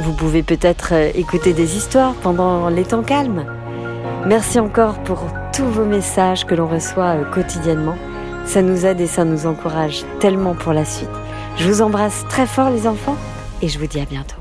Vous 0.00 0.14
pouvez 0.14 0.42
peut-être 0.42 0.90
euh, 0.92 1.10
écouter 1.14 1.52
des 1.52 1.76
histoires 1.76 2.14
pendant 2.22 2.68
les 2.68 2.84
temps 2.84 3.02
calmes. 3.02 3.44
Merci 4.26 4.58
encore 4.58 4.98
pour 5.04 5.24
tous 5.54 5.64
vos 5.64 5.84
messages 5.84 6.44
que 6.44 6.54
l'on 6.54 6.66
reçoit 6.66 7.16
euh, 7.16 7.30
quotidiennement. 7.30 7.96
Ça 8.44 8.62
nous 8.62 8.84
aide 8.84 9.00
et 9.00 9.06
ça 9.06 9.24
nous 9.24 9.46
encourage 9.46 10.04
tellement 10.20 10.54
pour 10.54 10.72
la 10.72 10.84
suite. 10.84 11.08
Je 11.56 11.68
vous 11.68 11.82
embrasse 11.82 12.24
très 12.28 12.46
fort 12.46 12.70
les 12.70 12.86
enfants 12.86 13.16
et 13.62 13.68
je 13.68 13.78
vous 13.78 13.86
dis 13.86 14.00
à 14.00 14.04
bientôt. 14.04 14.37